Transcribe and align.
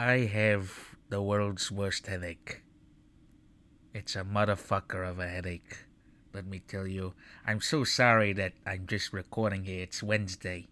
I 0.00 0.30
have 0.30 0.94
the 1.08 1.20
world's 1.20 1.72
worst 1.72 2.06
headache. 2.06 2.62
It's 3.92 4.14
a 4.14 4.22
motherfucker 4.22 5.04
of 5.04 5.18
a 5.18 5.26
headache. 5.26 5.86
Let 6.32 6.46
me 6.46 6.60
tell 6.60 6.86
you, 6.86 7.14
I'm 7.44 7.60
so 7.60 7.82
sorry 7.82 8.32
that 8.34 8.52
I'm 8.64 8.86
just 8.86 9.12
recording 9.12 9.64
here. 9.64 9.82
It's 9.82 10.00
Wednesday, 10.00 10.68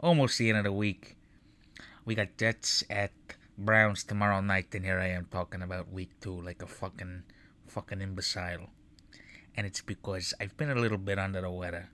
almost 0.00 0.38
the 0.38 0.48
end 0.48 0.56
of 0.56 0.64
the 0.64 0.72
week. 0.72 1.18
We 2.06 2.14
got 2.14 2.38
Jets 2.38 2.82
at 2.88 3.12
Browns 3.58 4.04
tomorrow 4.04 4.40
night, 4.40 4.74
and 4.74 4.86
here 4.86 4.98
I 4.98 5.08
am 5.08 5.26
talking 5.30 5.60
about 5.60 5.92
week 5.92 6.18
two 6.22 6.40
like 6.40 6.62
a 6.62 6.66
fucking, 6.66 7.24
fucking 7.68 8.00
imbecile. 8.00 8.70
And 9.54 9.66
it's 9.66 9.82
because 9.82 10.32
I've 10.40 10.56
been 10.56 10.70
a 10.70 10.80
little 10.80 10.96
bit 10.96 11.18
under 11.18 11.42
the 11.42 11.50
weather. 11.50 11.90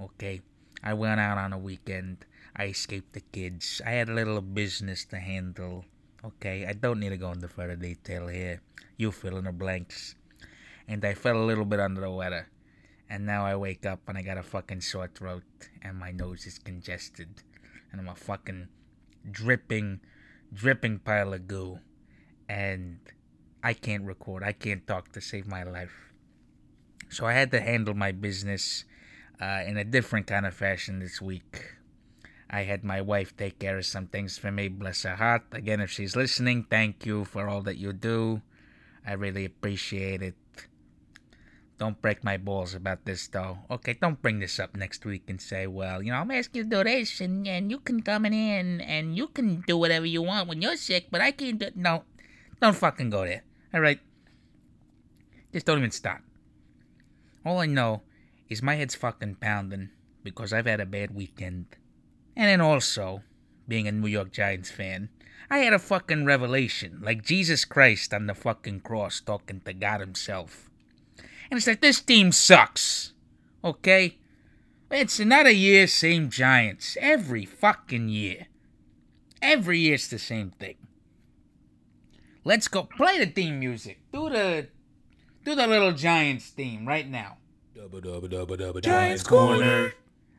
Okay? 0.00 0.40
I 0.82 0.94
went 0.94 1.20
out 1.20 1.38
on 1.38 1.52
a 1.52 1.58
weekend. 1.58 2.24
I 2.54 2.66
escaped 2.66 3.12
the 3.12 3.20
kids. 3.20 3.80
I 3.84 3.90
had 3.90 4.08
a 4.08 4.14
little 4.14 4.40
business 4.40 5.04
to 5.06 5.18
handle. 5.18 5.84
Okay, 6.24 6.66
I 6.66 6.72
don't 6.72 7.00
need 7.00 7.10
to 7.10 7.16
go 7.16 7.32
into 7.32 7.48
further 7.48 7.76
detail 7.76 8.28
here. 8.28 8.62
You 8.96 9.12
fill 9.12 9.36
in 9.38 9.44
the 9.44 9.52
blanks. 9.52 10.14
And 10.88 11.04
I 11.04 11.14
felt 11.14 11.36
a 11.36 11.44
little 11.44 11.64
bit 11.64 11.80
under 11.80 12.00
the 12.00 12.10
weather. 12.10 12.48
And 13.08 13.26
now 13.26 13.44
I 13.44 13.56
wake 13.56 13.86
up 13.86 14.00
and 14.08 14.18
I 14.18 14.22
got 14.22 14.38
a 14.38 14.42
fucking 14.42 14.80
sore 14.80 15.08
throat 15.08 15.44
and 15.82 15.98
my 15.98 16.10
nose 16.10 16.46
is 16.46 16.58
congested. 16.58 17.42
And 17.92 18.00
I'm 18.00 18.08
a 18.08 18.14
fucking 18.14 18.68
dripping, 19.30 20.00
dripping 20.52 21.00
pile 21.00 21.34
of 21.34 21.46
goo. 21.46 21.80
And 22.48 22.98
I 23.62 23.74
can't 23.74 24.04
record. 24.04 24.42
I 24.42 24.52
can't 24.52 24.86
talk 24.86 25.12
to 25.12 25.20
save 25.20 25.46
my 25.46 25.62
life. 25.62 26.12
So 27.08 27.26
I 27.26 27.32
had 27.32 27.50
to 27.52 27.60
handle 27.60 27.94
my 27.94 28.12
business 28.12 28.84
uh, 29.40 29.62
in 29.66 29.76
a 29.76 29.84
different 29.84 30.26
kind 30.26 30.46
of 30.46 30.54
fashion 30.54 30.98
this 31.00 31.20
week. 31.20 31.76
I 32.48 32.62
had 32.62 32.84
my 32.84 33.00
wife 33.00 33.36
take 33.36 33.58
care 33.58 33.76
of 33.76 33.86
some 33.86 34.06
things 34.06 34.38
for 34.38 34.52
me, 34.52 34.68
bless 34.68 35.02
her 35.02 35.16
heart. 35.16 35.42
Again, 35.52 35.80
if 35.80 35.90
she's 35.90 36.14
listening, 36.14 36.66
thank 36.70 37.04
you 37.04 37.24
for 37.24 37.48
all 37.48 37.60
that 37.62 37.76
you 37.76 37.92
do. 37.92 38.42
I 39.04 39.12
really 39.14 39.44
appreciate 39.44 40.22
it. 40.22 40.34
Don't 41.78 42.00
break 42.00 42.24
my 42.24 42.38
balls 42.38 42.72
about 42.72 43.04
this, 43.04 43.28
though. 43.28 43.58
Okay, 43.70 43.98
don't 44.00 44.22
bring 44.22 44.38
this 44.38 44.58
up 44.58 44.74
next 44.74 45.04
week 45.04 45.24
and 45.28 45.42
say, 45.42 45.66
well, 45.66 46.02
you 46.02 46.10
know, 46.10 46.18
I'm 46.18 46.30
asking 46.30 46.58
you 46.58 46.64
to 46.64 46.70
do 46.70 46.84
this, 46.84 47.20
and, 47.20 47.46
and 47.46 47.70
you 47.70 47.80
can 47.80 48.00
come 48.00 48.24
in 48.24 48.32
and, 48.32 48.80
and 48.80 49.16
you 49.16 49.26
can 49.28 49.60
do 49.66 49.76
whatever 49.76 50.06
you 50.06 50.22
want 50.22 50.48
when 50.48 50.62
you're 50.62 50.76
sick, 50.76 51.08
but 51.10 51.20
I 51.20 51.32
can't 51.32 51.58
do 51.58 51.68
No, 51.74 52.04
don't 52.62 52.74
fucking 52.74 53.10
go 53.10 53.26
there, 53.26 53.44
all 53.74 53.80
right? 53.80 54.00
Just 55.52 55.66
don't 55.66 55.78
even 55.78 55.90
start. 55.90 56.22
All 57.44 57.58
I 57.58 57.66
know 57.66 58.02
is 58.48 58.62
my 58.62 58.76
head's 58.76 58.94
fucking 58.94 59.36
pounding 59.36 59.90
because 60.22 60.52
I've 60.52 60.66
had 60.66 60.80
a 60.80 60.86
bad 60.86 61.14
weekend. 61.14 61.66
And 62.36 62.48
then 62.48 62.60
also, 62.60 63.22
being 63.66 63.88
a 63.88 63.92
New 63.92 64.08
York 64.08 64.32
Giants 64.32 64.70
fan, 64.70 65.08
I 65.50 65.58
had 65.58 65.72
a 65.72 65.78
fucking 65.78 66.24
revelation, 66.24 67.00
like 67.02 67.24
Jesus 67.24 67.64
Christ 67.64 68.12
on 68.12 68.26
the 68.26 68.34
fucking 68.34 68.80
cross 68.80 69.20
talking 69.20 69.60
to 69.60 69.72
God 69.72 70.00
himself. 70.00 70.70
And 71.50 71.58
it's 71.58 71.66
like, 71.66 71.80
this 71.80 72.00
team 72.00 72.32
sucks. 72.32 73.12
Okay? 73.62 74.18
It's 74.90 75.20
another 75.20 75.50
year, 75.50 75.86
same 75.86 76.30
Giants. 76.30 76.96
Every 77.00 77.44
fucking 77.44 78.08
year. 78.08 78.46
Every 79.42 79.80
year 79.80 79.94
it's 79.94 80.08
the 80.08 80.18
same 80.18 80.50
thing. 80.50 80.76
Let's 82.44 82.68
go 82.68 82.84
play 82.84 83.18
the 83.18 83.26
theme 83.26 83.58
music. 83.58 84.00
Do 84.12 84.30
the 84.30 84.68
do 85.44 85.54
the 85.54 85.66
little 85.66 85.92
Giants 85.92 86.48
theme 86.50 86.86
right 86.86 87.08
now. 87.08 87.38
Giants 88.80 89.22
Corner. 89.22 89.92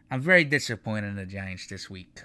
I'm 0.09 0.21
very 0.21 0.43
disappointed 0.43 1.09
in 1.09 1.15
the 1.17 1.25
Giants 1.25 1.67
this 1.67 1.89
week. 1.89 2.23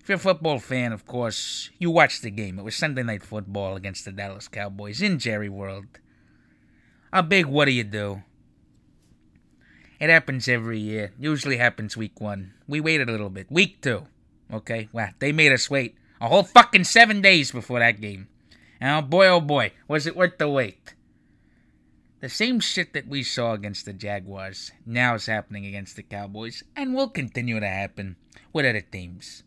If 0.00 0.08
you're 0.08 0.16
a 0.16 0.18
football 0.18 0.58
fan, 0.58 0.92
of 0.92 1.06
course, 1.06 1.70
you 1.78 1.90
watched 1.90 2.22
the 2.22 2.30
game. 2.30 2.58
It 2.58 2.64
was 2.64 2.74
Sunday 2.74 3.04
Night 3.04 3.22
Football 3.22 3.76
against 3.76 4.04
the 4.04 4.10
Dallas 4.10 4.48
Cowboys 4.48 5.00
in 5.00 5.20
Jerry 5.20 5.48
World. 5.48 5.86
A 7.12 7.22
big 7.22 7.46
what 7.46 7.66
do 7.66 7.70
you 7.70 7.84
do? 7.84 8.24
It 10.00 10.10
happens 10.10 10.48
every 10.48 10.80
year. 10.80 11.12
Usually 11.20 11.58
happens 11.58 11.96
week 11.96 12.20
one. 12.20 12.54
We 12.66 12.80
waited 12.80 13.08
a 13.08 13.12
little 13.12 13.30
bit. 13.30 13.46
Week 13.48 13.80
two. 13.80 14.08
Okay? 14.52 14.88
Well, 14.92 15.10
they 15.20 15.30
made 15.30 15.52
us 15.52 15.70
wait 15.70 15.94
a 16.20 16.26
whole 16.26 16.42
fucking 16.42 16.84
seven 16.84 17.20
days 17.20 17.52
before 17.52 17.78
that 17.78 18.00
game. 18.00 18.26
Oh 18.80 19.02
boy, 19.02 19.28
oh 19.28 19.40
boy, 19.40 19.70
was 19.86 20.08
it 20.08 20.16
worth 20.16 20.38
the 20.38 20.48
wait. 20.48 20.94
The 22.22 22.28
same 22.28 22.60
shit 22.60 22.92
that 22.92 23.08
we 23.08 23.24
saw 23.24 23.52
against 23.52 23.84
the 23.84 23.92
Jaguars 23.92 24.70
now 24.86 25.16
is 25.16 25.26
happening 25.26 25.66
against 25.66 25.96
the 25.96 26.04
Cowboys 26.04 26.62
and 26.76 26.94
will 26.94 27.08
continue 27.08 27.58
to 27.58 27.66
happen 27.66 28.14
with 28.52 28.64
other 28.64 28.80
teams. 28.80 29.42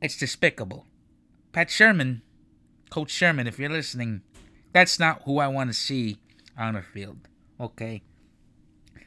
It's 0.00 0.16
despicable. 0.16 0.86
Pat 1.50 1.70
Shurmur, 1.70 2.20
Coach 2.88 3.12
Shurmur, 3.12 3.48
if 3.48 3.58
you're 3.58 3.68
listening, 3.68 4.22
that's 4.72 5.00
not 5.00 5.22
who 5.24 5.40
I 5.40 5.48
want 5.48 5.70
to 5.70 5.74
see 5.74 6.18
on 6.56 6.74
the 6.74 6.82
field. 6.82 7.26
Okay? 7.58 8.04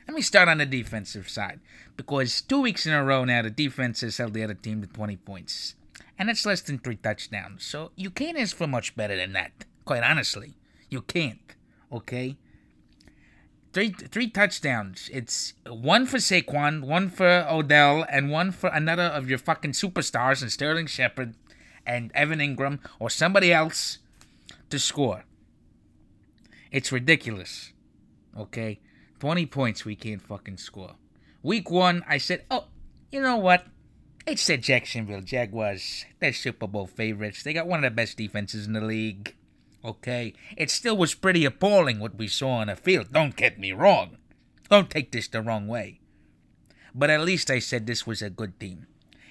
Let 0.05 0.15
me 0.15 0.21
start 0.21 0.49
on 0.49 0.57
the 0.57 0.65
defensive 0.65 1.29
side 1.29 1.61
because 1.95 2.41
two 2.41 2.59
weeks 2.59 2.85
in 2.85 2.91
a 2.91 3.05
row 3.05 3.23
now 3.23 3.43
the 3.43 3.49
defense 3.49 4.01
has 4.01 4.17
held 4.17 4.33
the 4.33 4.43
other 4.43 4.53
team 4.53 4.81
to 4.81 4.87
20 4.87 5.15
points. 5.15 5.75
And 6.19 6.27
that's 6.27 6.45
less 6.45 6.59
than 6.59 6.79
three 6.79 6.97
touchdowns. 6.97 7.63
So 7.63 7.91
you 7.95 8.09
can't 8.09 8.37
ask 8.37 8.53
for 8.53 8.67
much 8.67 8.97
better 8.97 9.15
than 9.15 9.31
that, 9.31 9.63
quite 9.85 10.03
honestly. 10.03 10.56
You 10.89 11.01
can't. 11.01 11.55
Okay? 11.91 12.37
Three 13.73 13.91
three 13.91 14.29
touchdowns. 14.29 15.09
It's 15.13 15.53
one 15.67 16.05
for 16.05 16.17
Saquon, 16.17 16.81
one 16.81 17.09
for 17.09 17.45
Odell, 17.49 18.05
and 18.09 18.31
one 18.31 18.51
for 18.51 18.69
another 18.69 19.03
of 19.03 19.29
your 19.29 19.37
fucking 19.37 19.73
superstars 19.73 20.41
and 20.41 20.51
Sterling 20.51 20.87
Shepard 20.87 21.35
and 21.85 22.11
Evan 22.13 22.39
Engram 22.39 22.79
or 22.99 23.09
somebody 23.09 23.53
else 23.53 23.99
to 24.69 24.79
score. 24.79 25.23
It's 26.71 26.91
ridiculous. 26.91 27.71
Okay? 28.37 28.79
20 29.19 29.45
points 29.47 29.85
we 29.85 29.95
can't 29.95 30.21
fucking 30.21 30.57
score. 30.57 30.95
Week 31.41 31.71
one, 31.71 32.03
I 32.07 32.17
said, 32.17 32.43
oh, 32.51 32.65
you 33.11 33.21
know 33.21 33.37
what? 33.37 33.65
It's 34.25 34.45
the 34.45 34.57
Jacksonville 34.57 35.21
Jaguars. 35.21 36.05
They're 36.19 36.33
Super 36.33 36.67
Bowl 36.67 36.85
favorites. 36.85 37.43
They 37.43 37.53
got 37.53 37.67
one 37.67 37.83
of 37.83 37.89
the 37.89 37.95
best 37.95 38.17
defenses 38.17 38.67
in 38.67 38.73
the 38.73 38.81
league. 38.81 39.36
Okay? 39.87 40.33
It 40.57 40.69
still 40.69 40.97
was 40.97 41.15
pretty 41.15 41.45
appalling 41.45 41.99
what 41.99 42.15
we 42.15 42.27
saw 42.27 42.57
on 42.57 42.67
the 42.67 42.75
field. 42.75 43.13
Don't 43.13 43.35
get 43.35 43.57
me 43.57 43.71
wrong. 43.71 44.17
Don't 44.69 44.89
take 44.89 45.11
this 45.11 45.29
the 45.29 45.41
wrong 45.41 45.67
way. 45.67 46.01
But 46.93 47.09
at 47.09 47.21
least 47.21 47.49
I 47.49 47.59
said 47.59 47.87
this 47.87 48.05
was 48.05 48.21
a 48.21 48.29
good 48.29 48.59
team. 48.59 48.87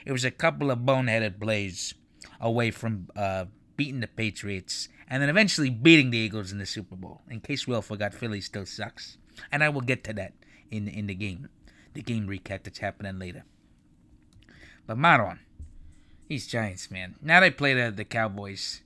It 0.06 0.12
was 0.12 0.24
a 0.24 0.30
couple 0.30 0.70
of 0.70 0.78
boneheaded 0.80 1.38
plays 1.38 1.92
away 2.40 2.70
from 2.70 3.08
uh, 3.14 3.46
beating 3.76 4.00
the 4.00 4.06
Patriots 4.06 4.88
and 5.08 5.22
then 5.22 5.28
eventually 5.28 5.68
beating 5.68 6.10
the 6.10 6.18
Eagles 6.18 6.52
in 6.52 6.58
the 6.58 6.66
Super 6.66 6.96
Bowl. 6.96 7.22
In 7.28 7.40
case 7.40 7.66
we 7.66 7.74
all 7.74 7.82
forgot, 7.82 8.14
Philly 8.14 8.40
still 8.40 8.66
sucks. 8.66 9.18
And 9.52 9.62
I 9.62 9.68
will 9.68 9.82
get 9.82 10.04
to 10.04 10.12
that 10.14 10.32
in, 10.70 10.88
in 10.88 11.06
the 11.06 11.14
game. 11.14 11.48
The 11.92 12.02
game 12.02 12.26
recap 12.26 12.62
that's 12.64 12.78
happening 12.78 13.18
later. 13.18 13.44
But 14.86 14.96
Maron, 14.96 15.40
these 16.28 16.46
Giants, 16.46 16.90
man. 16.90 17.16
Now 17.20 17.40
they 17.40 17.50
play 17.50 17.74
the, 17.74 17.90
the 17.90 18.04
Cowboys. 18.04 18.82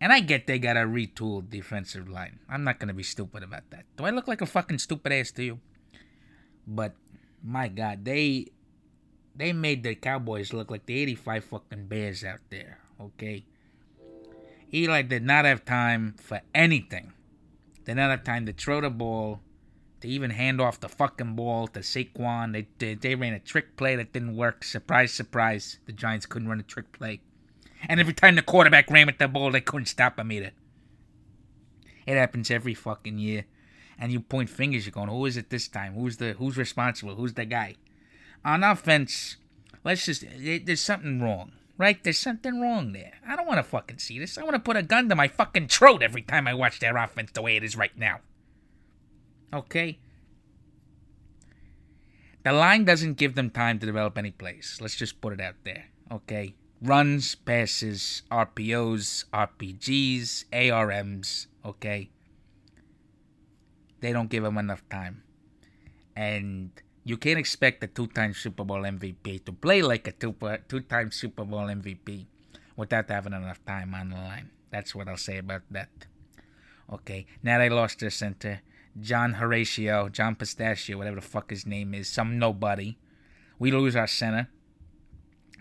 And 0.00 0.12
I 0.12 0.20
get 0.20 0.46
they 0.46 0.58
got 0.58 0.76
a 0.76 0.80
retooled 0.80 1.50
defensive 1.50 2.08
line. 2.08 2.38
I'm 2.48 2.64
not 2.64 2.78
gonna 2.78 2.94
be 2.94 3.02
stupid 3.02 3.42
about 3.42 3.68
that. 3.70 3.84
Do 3.96 4.04
I 4.04 4.10
look 4.10 4.26
like 4.26 4.40
a 4.40 4.46
fucking 4.46 4.78
stupid 4.78 5.12
ass 5.12 5.30
to 5.32 5.44
you? 5.44 5.60
But 6.66 6.94
my 7.42 7.68
God, 7.68 8.04
they 8.04 8.48
they 9.36 9.52
made 9.52 9.82
the 9.82 9.94
Cowboys 9.94 10.52
look 10.52 10.70
like 10.70 10.86
the 10.86 10.98
85 11.00 11.44
fucking 11.44 11.86
Bears 11.86 12.24
out 12.24 12.40
there. 12.50 12.78
Okay. 13.00 13.44
Eli 14.72 15.02
did 15.02 15.22
not 15.22 15.44
have 15.44 15.64
time 15.64 16.14
for 16.18 16.40
anything. 16.54 17.12
Did 17.84 17.96
not 17.96 18.10
have 18.10 18.24
time 18.24 18.46
to 18.46 18.52
throw 18.52 18.80
the 18.80 18.90
ball, 18.90 19.40
to 20.00 20.08
even 20.08 20.30
hand 20.30 20.60
off 20.60 20.80
the 20.80 20.88
fucking 20.88 21.34
ball 21.34 21.66
to 21.68 21.80
Saquon. 21.80 22.52
They, 22.52 22.68
they, 22.78 22.94
they 22.94 23.14
ran 23.14 23.32
a 23.32 23.40
trick 23.40 23.76
play 23.76 23.96
that 23.96 24.12
didn't 24.12 24.36
work. 24.36 24.62
Surprise, 24.62 25.12
surprise. 25.12 25.78
The 25.86 25.92
Giants 25.92 26.26
couldn't 26.26 26.48
run 26.48 26.60
a 26.60 26.64
trick 26.64 26.92
play. 26.92 27.20
And 27.88 28.00
every 28.00 28.14
time 28.14 28.36
the 28.36 28.42
quarterback 28.42 28.90
ran 28.90 29.06
with 29.06 29.18
the 29.18 29.28
ball, 29.28 29.50
they 29.50 29.60
couldn't 29.60 29.86
stop 29.86 30.18
him 30.18 30.32
either. 30.32 30.52
It 32.06 32.16
happens 32.16 32.50
every 32.50 32.74
fucking 32.74 33.18
year. 33.18 33.46
And 33.98 34.12
you 34.12 34.20
point 34.20 34.48
fingers, 34.48 34.86
you're 34.86 34.92
going, 34.92 35.08
who 35.08 35.26
is 35.26 35.36
it 35.36 35.50
this 35.50 35.68
time? 35.68 35.94
Who's 35.94 36.16
the 36.16 36.32
who's 36.32 36.56
responsible? 36.56 37.14
Who's 37.14 37.34
the 37.34 37.44
guy? 37.44 37.76
On 38.44 38.64
offense, 38.64 39.36
let's 39.84 40.06
just 40.06 40.24
there's 40.38 40.80
something 40.80 41.20
wrong. 41.20 41.52
Right? 41.76 42.02
There's 42.02 42.18
something 42.18 42.60
wrong 42.60 42.92
there. 42.92 43.12
I 43.26 43.36
don't 43.36 43.46
want 43.46 43.58
to 43.58 43.62
fucking 43.62 43.98
see 43.98 44.18
this. 44.18 44.36
I 44.36 44.42
want 44.42 44.54
to 44.54 44.60
put 44.60 44.76
a 44.76 44.82
gun 44.82 45.08
to 45.08 45.14
my 45.14 45.28
fucking 45.28 45.68
throat 45.68 46.02
every 46.02 46.20
time 46.20 46.46
I 46.46 46.52
watch 46.52 46.78
their 46.78 46.96
offense 46.96 47.30
the 47.32 47.40
way 47.40 47.56
it 47.56 47.64
is 47.64 47.74
right 47.74 47.96
now. 47.96 48.20
Okay? 49.52 49.98
The 52.44 52.52
line 52.52 52.84
doesn't 52.84 53.14
give 53.14 53.34
them 53.34 53.48
time 53.48 53.78
to 53.78 53.86
develop 53.86 54.18
any 54.18 54.30
plays. 54.30 54.78
Let's 54.80 54.96
just 54.96 55.22
put 55.22 55.32
it 55.32 55.40
out 55.40 55.56
there. 55.64 55.86
Okay? 56.12 56.54
Runs, 56.82 57.34
passes, 57.34 58.22
RPOs, 58.30 59.24
RPGs, 59.32 60.44
ARMs, 60.52 61.46
okay? 61.64 62.10
They 64.00 64.12
don't 64.12 64.30
give 64.30 64.44
him 64.44 64.56
enough 64.56 64.82
time. 64.88 65.22
And 66.16 66.70
you 67.04 67.16
can't 67.16 67.38
expect 67.38 67.84
a 67.84 67.86
two 67.86 68.06
time 68.06 68.34
Super 68.34 68.64
Bowl 68.64 68.82
MVP 68.82 69.44
to 69.44 69.52
play 69.52 69.82
like 69.82 70.06
a 70.08 70.12
two 70.12 70.80
time 70.80 71.10
Super 71.10 71.44
Bowl 71.44 71.66
MVP 71.66 72.26
without 72.76 73.10
having 73.10 73.32
enough 73.32 73.64
time 73.64 73.94
on 73.94 74.10
the 74.10 74.16
line. 74.16 74.50
That's 74.70 74.94
what 74.94 75.08
I'll 75.08 75.16
say 75.16 75.38
about 75.38 75.62
that. 75.70 75.90
Okay, 76.92 77.26
now 77.42 77.58
they 77.58 77.68
lost 77.68 78.00
their 78.00 78.10
center. 78.10 78.62
John 79.00 79.34
Horatio, 79.34 80.08
John 80.08 80.34
Pistachio, 80.34 80.98
whatever 80.98 81.16
the 81.16 81.22
fuck 81.22 81.50
his 81.50 81.66
name 81.66 81.94
is, 81.94 82.08
some 82.08 82.38
nobody. 82.38 82.98
We 83.58 83.70
lose 83.70 83.94
our 83.94 84.06
center. 84.06 84.48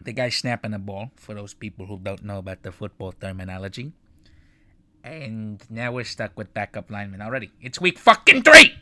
The 0.02 0.14
guy 0.14 0.30
snapping 0.30 0.72
the 0.72 0.80
ball, 0.80 1.12
for 1.16 1.34
those 1.36 1.54
people 1.54 1.86
who 1.86 2.00
don't 2.00 2.24
know 2.24 2.38
about 2.38 2.64
the 2.64 2.72
football 2.72 3.12
terminology. 3.12 3.92
And 5.04 5.64
now 5.70 5.92
we're 5.92 6.04
stuck 6.04 6.38
with 6.38 6.54
backup 6.54 6.90
linemen 6.92 7.22
already. 7.22 7.52
It's 7.62 7.80
week 7.80 7.98
fucking 7.98 8.44
three! 8.44 8.76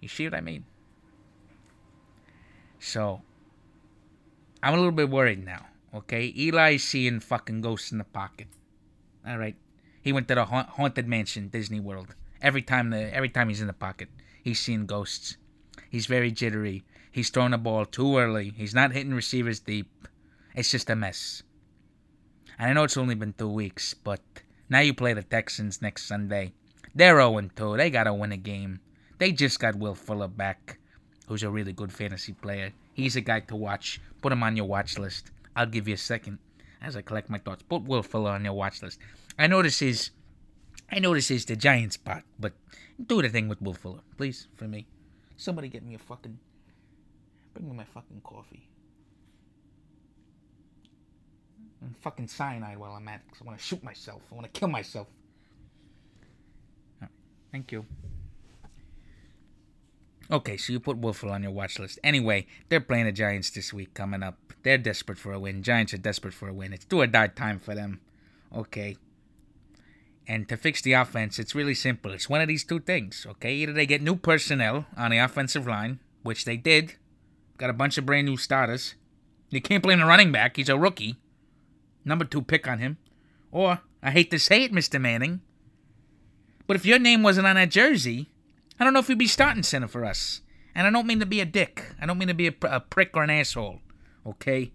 You 0.00 0.08
see 0.08 0.24
what 0.24 0.34
I 0.34 0.40
mean? 0.40 0.64
So, 2.78 3.22
I'm 4.62 4.74
a 4.74 4.76
little 4.76 4.92
bit 4.92 5.10
worried 5.10 5.44
now, 5.44 5.66
okay? 5.94 6.32
Eli's 6.36 6.84
seeing 6.84 7.20
fucking 7.20 7.60
ghosts 7.60 7.92
in 7.92 7.98
the 7.98 8.04
pocket. 8.04 8.48
Alright. 9.26 9.56
He 10.02 10.12
went 10.12 10.28
to 10.28 10.34
the 10.34 10.44
ha- 10.46 10.66
haunted 10.68 11.06
mansion, 11.06 11.48
Disney 11.48 11.78
World. 11.78 12.14
Every 12.40 12.62
time 12.62 12.90
the 12.90 13.14
every 13.14 13.28
time 13.28 13.48
he's 13.48 13.60
in 13.60 13.68
the 13.68 13.72
pocket, 13.72 14.08
he's 14.42 14.58
seeing 14.58 14.86
ghosts. 14.86 15.36
He's 15.88 16.06
very 16.06 16.32
jittery. 16.32 16.82
He's 17.12 17.30
throwing 17.30 17.52
the 17.52 17.58
ball 17.58 17.86
too 17.86 18.18
early. 18.18 18.52
He's 18.56 18.74
not 18.74 18.92
hitting 18.92 19.14
receivers 19.14 19.60
deep. 19.60 20.08
It's 20.54 20.70
just 20.70 20.90
a 20.90 20.96
mess. 20.96 21.42
And 22.58 22.70
I 22.70 22.72
know 22.72 22.84
it's 22.84 22.96
only 22.96 23.14
been 23.14 23.32
two 23.32 23.48
weeks, 23.48 23.94
but 23.94 24.20
now 24.68 24.80
you 24.80 24.94
play 24.94 25.14
the 25.14 25.22
Texans 25.22 25.80
next 25.80 26.04
Sunday. 26.06 26.52
They're 26.94 27.16
0 27.16 27.48
2. 27.56 27.76
They 27.76 27.90
gotta 27.90 28.12
win 28.12 28.32
a 28.32 28.36
game. 28.36 28.80
They 29.18 29.32
just 29.32 29.60
got 29.60 29.76
Will 29.76 29.94
Fuller 29.94 30.28
back, 30.28 30.78
who's 31.26 31.42
a 31.42 31.50
really 31.50 31.72
good 31.72 31.92
fantasy 31.92 32.32
player. 32.32 32.72
He's 32.92 33.16
a 33.16 33.20
guy 33.20 33.40
to 33.40 33.56
watch. 33.56 34.00
Put 34.20 34.32
him 34.32 34.42
on 34.42 34.56
your 34.56 34.66
watch 34.66 34.98
list. 34.98 35.30
I'll 35.56 35.66
give 35.66 35.88
you 35.88 35.94
a 35.94 35.98
second 35.98 36.38
as 36.82 36.96
I 36.96 37.02
collect 37.02 37.30
my 37.30 37.38
thoughts. 37.38 37.62
Put 37.62 37.84
Will 37.84 38.02
Fuller 38.02 38.32
on 38.32 38.44
your 38.44 38.54
watch 38.54 38.82
list. 38.82 38.98
I 39.38 39.46
know 39.46 39.62
this 39.62 39.80
is, 39.80 40.10
I 40.90 40.98
know 40.98 41.14
this 41.14 41.30
is 41.30 41.44
the 41.46 41.56
Giants 41.56 41.96
part, 41.96 42.24
but 42.38 42.52
do 43.06 43.22
the 43.22 43.28
thing 43.28 43.48
with 43.48 43.62
Will 43.62 43.74
Fuller, 43.74 44.00
please, 44.16 44.48
for 44.54 44.68
me. 44.68 44.86
Somebody 45.36 45.68
get 45.68 45.84
me 45.84 45.94
a 45.94 45.98
fucking, 45.98 46.38
bring 47.54 47.68
me 47.68 47.76
my 47.76 47.84
fucking 47.84 48.20
coffee. 48.22 48.68
And 51.82 51.96
fucking 51.98 52.28
cyanide 52.28 52.78
while 52.78 52.92
I'm 52.92 53.08
at 53.08 53.20
it, 53.20 53.30
'cause 53.30 53.42
I 53.42 53.44
want 53.44 53.58
to 53.58 53.64
shoot 53.64 53.82
myself. 53.82 54.22
I 54.30 54.34
want 54.36 54.52
to 54.52 54.58
kill 54.58 54.68
myself. 54.68 55.08
Thank 57.50 57.70
you. 57.70 57.84
Okay, 60.30 60.56
so 60.56 60.72
you 60.72 60.80
put 60.80 60.98
Wolfle 60.98 61.30
on 61.30 61.42
your 61.42 61.52
watch 61.52 61.78
list. 61.78 61.98
Anyway, 62.02 62.46
they're 62.70 62.80
playing 62.80 63.04
the 63.04 63.12
Giants 63.12 63.50
this 63.50 63.74
week 63.74 63.92
coming 63.92 64.22
up. 64.22 64.38
They're 64.62 64.78
desperate 64.78 65.18
for 65.18 65.32
a 65.32 65.38
win. 65.38 65.62
Giants 65.62 65.92
are 65.92 65.98
desperate 65.98 66.32
for 66.32 66.48
a 66.48 66.54
win. 66.54 66.72
It's 66.72 66.86
do 66.86 67.02
or 67.02 67.06
die 67.06 67.26
time 67.26 67.58
for 67.58 67.74
them. 67.74 68.00
Okay. 68.54 68.96
And 70.26 70.48
to 70.48 70.56
fix 70.56 70.80
the 70.80 70.92
offense, 70.92 71.38
it's 71.38 71.54
really 71.54 71.74
simple. 71.74 72.12
It's 72.12 72.30
one 72.30 72.40
of 72.40 72.48
these 72.48 72.64
two 72.64 72.80
things, 72.80 73.26
okay? 73.28 73.52
Either 73.54 73.72
they 73.72 73.84
get 73.84 74.00
new 74.00 74.16
personnel 74.16 74.86
on 74.96 75.10
the 75.10 75.18
offensive 75.18 75.66
line, 75.66 75.98
which 76.22 76.46
they 76.46 76.56
did. 76.56 76.94
Got 77.58 77.68
a 77.70 77.74
bunch 77.74 77.98
of 77.98 78.06
brand 78.06 78.26
new 78.26 78.38
starters. 78.38 78.94
You 79.50 79.60
can't 79.60 79.82
blame 79.82 79.98
the 79.98 80.06
running 80.06 80.32
back. 80.32 80.56
He's 80.56 80.70
a 80.70 80.78
rookie. 80.78 81.16
Number 82.04 82.24
two 82.24 82.42
pick 82.42 82.66
on 82.68 82.78
him. 82.78 82.98
Or, 83.50 83.80
I 84.02 84.10
hate 84.10 84.30
to 84.30 84.38
say 84.38 84.64
it, 84.64 84.72
Mr. 84.72 85.00
Manning, 85.00 85.40
but 86.66 86.76
if 86.76 86.86
your 86.86 86.98
name 86.98 87.22
wasn't 87.22 87.46
on 87.46 87.56
that 87.56 87.70
jersey, 87.70 88.30
I 88.78 88.84
don't 88.84 88.92
know 88.92 89.00
if 89.00 89.08
you'd 89.08 89.18
be 89.18 89.26
starting 89.26 89.62
center 89.62 89.88
for 89.88 90.04
us. 90.04 90.40
And 90.74 90.86
I 90.86 90.90
don't 90.90 91.06
mean 91.06 91.20
to 91.20 91.26
be 91.26 91.40
a 91.40 91.44
dick. 91.44 91.94
I 92.00 92.06
don't 92.06 92.18
mean 92.18 92.28
to 92.28 92.34
be 92.34 92.46
a, 92.46 92.52
pr- 92.52 92.66
a 92.68 92.80
prick 92.80 93.10
or 93.14 93.22
an 93.22 93.30
asshole. 93.30 93.80
Okay? 94.26 94.72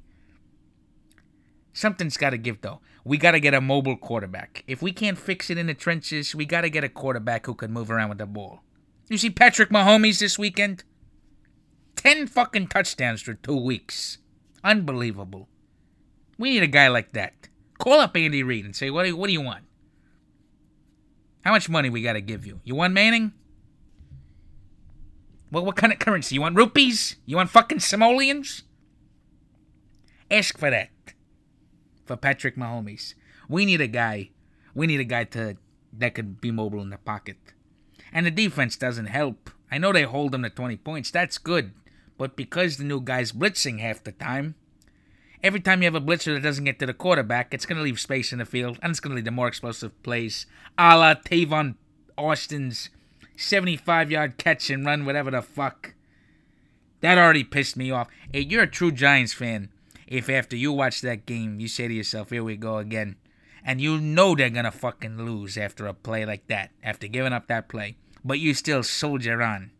Something's 1.73 2.17
got 2.17 2.31
to 2.31 2.37
give, 2.37 2.61
though. 2.61 2.81
We 3.03 3.17
got 3.17 3.31
to 3.31 3.39
get 3.39 3.53
a 3.53 3.61
mobile 3.61 3.97
quarterback. 3.97 4.63
If 4.67 4.81
we 4.81 4.91
can't 4.91 5.17
fix 5.17 5.49
it 5.49 5.57
in 5.57 5.67
the 5.67 5.73
trenches, 5.73 6.35
we 6.35 6.45
got 6.45 6.61
to 6.61 6.69
get 6.69 6.83
a 6.83 6.89
quarterback 6.89 7.45
who 7.45 7.55
can 7.55 7.71
move 7.71 7.89
around 7.89 8.09
with 8.09 8.17
the 8.19 8.25
ball. 8.25 8.61
You 9.09 9.17
see 9.17 9.29
Patrick 9.29 9.69
Mahomes 9.69 10.19
this 10.19 10.37
weekend? 10.37 10.83
Ten 11.95 12.27
fucking 12.27 12.67
touchdowns 12.67 13.21
for 13.21 13.33
two 13.33 13.59
weeks. 13.59 14.19
Unbelievable. 14.63 15.47
We 16.37 16.51
need 16.51 16.63
a 16.63 16.67
guy 16.67 16.87
like 16.87 17.13
that. 17.13 17.33
Call 17.79 17.99
up 17.99 18.15
Andy 18.15 18.43
Reid 18.43 18.65
and 18.65 18.75
say, 18.75 18.89
what 18.89 19.03
do 19.03 19.09
you, 19.09 19.17
what 19.17 19.27
do 19.27 19.33
you 19.33 19.41
want? 19.41 19.65
How 21.41 21.51
much 21.51 21.69
money 21.69 21.89
we 21.89 22.01
got 22.01 22.13
to 22.13 22.21
give 22.21 22.45
you? 22.45 22.59
You 22.63 22.75
want 22.75 22.93
Manning? 22.93 23.33
Well, 25.51 25.65
what 25.65 25.77
kind 25.77 25.93
of 25.93 25.99
currency? 25.99 26.35
You 26.35 26.41
want 26.41 26.57
rupees? 26.57 27.15
You 27.25 27.37
want 27.37 27.49
fucking 27.49 27.79
simoleons? 27.79 28.63
Ask 30.29 30.57
for 30.57 30.69
that. 30.69 30.89
For 32.05 32.17
Patrick 32.17 32.57
Mahomes. 32.57 33.13
We 33.47 33.65
need 33.65 33.79
a 33.79 33.87
guy. 33.87 34.31
We 34.73 34.87
need 34.87 34.99
a 34.99 35.05
guy 35.05 35.23
to 35.25 35.57
that 35.93 36.13
could 36.15 36.41
be 36.41 36.51
mobile 36.51 36.81
in 36.81 36.89
the 36.89 36.97
pocket. 36.97 37.37
And 38.11 38.25
the 38.25 38.31
defense 38.31 38.75
doesn't 38.75 39.07
help. 39.07 39.49
I 39.71 39.77
know 39.77 39.91
they 39.91 40.03
hold 40.03 40.31
them 40.31 40.43
to 40.43 40.49
20 40.49 40.77
points. 40.77 41.11
That's 41.11 41.37
good. 41.37 41.71
But 42.17 42.35
because 42.35 42.77
the 42.77 42.83
new 42.83 43.01
guy's 43.01 43.31
blitzing 43.31 43.79
half 43.79 44.03
the 44.03 44.11
time, 44.11 44.55
every 45.43 45.59
time 45.59 45.81
you 45.81 45.85
have 45.85 45.95
a 45.95 46.01
blitzer 46.01 46.33
that 46.33 46.43
doesn't 46.43 46.65
get 46.65 46.79
to 46.79 46.85
the 46.85 46.93
quarterback, 46.93 47.53
it's 47.53 47.65
going 47.65 47.77
to 47.77 47.83
leave 47.83 47.99
space 47.99 48.31
in 48.31 48.39
the 48.39 48.45
field, 48.45 48.79
and 48.81 48.91
it's 48.91 48.99
going 48.99 49.11
to 49.11 49.15
lead 49.15 49.25
to 49.25 49.31
more 49.31 49.47
explosive 49.47 50.01
plays, 50.03 50.45
a 50.77 50.97
la 50.97 51.13
Tavon 51.13 51.75
Austin's 52.17 52.89
75 53.35 54.11
yard 54.11 54.37
catch 54.37 54.69
and 54.69 54.85
run, 54.85 55.05
whatever 55.05 55.31
the 55.31 55.41
fuck. 55.41 55.93
That 57.01 57.17
already 57.17 57.43
pissed 57.43 57.77
me 57.77 57.91
off. 57.91 58.07
Hey, 58.33 58.41
you're 58.41 58.63
a 58.63 58.67
true 58.67 58.91
Giants 58.91 59.33
fan 59.33 59.69
if 60.07 60.29
after 60.29 60.55
you 60.55 60.71
watch 60.71 61.01
that 61.01 61.25
game, 61.25 61.59
you 61.59 61.67
say 61.67 61.87
to 61.87 61.93
yourself, 61.93 62.29
here 62.29 62.43
we 62.43 62.55
go 62.55 62.77
again. 62.77 63.17
And 63.63 63.81
you 63.81 63.99
know 63.99 64.33
they're 64.33 64.49
going 64.49 64.63
to 64.63 64.71
fucking 64.71 65.17
lose 65.17 65.57
after 65.57 65.85
a 65.85 65.93
play 65.93 66.25
like 66.25 66.47
that, 66.47 66.71
after 66.81 67.07
giving 67.07 67.33
up 67.33 67.47
that 67.47 67.67
play. 67.67 67.97
But 68.23 68.39
you 68.39 68.53
still 68.53 68.83
soldier 68.83 69.41
on. 69.41 69.71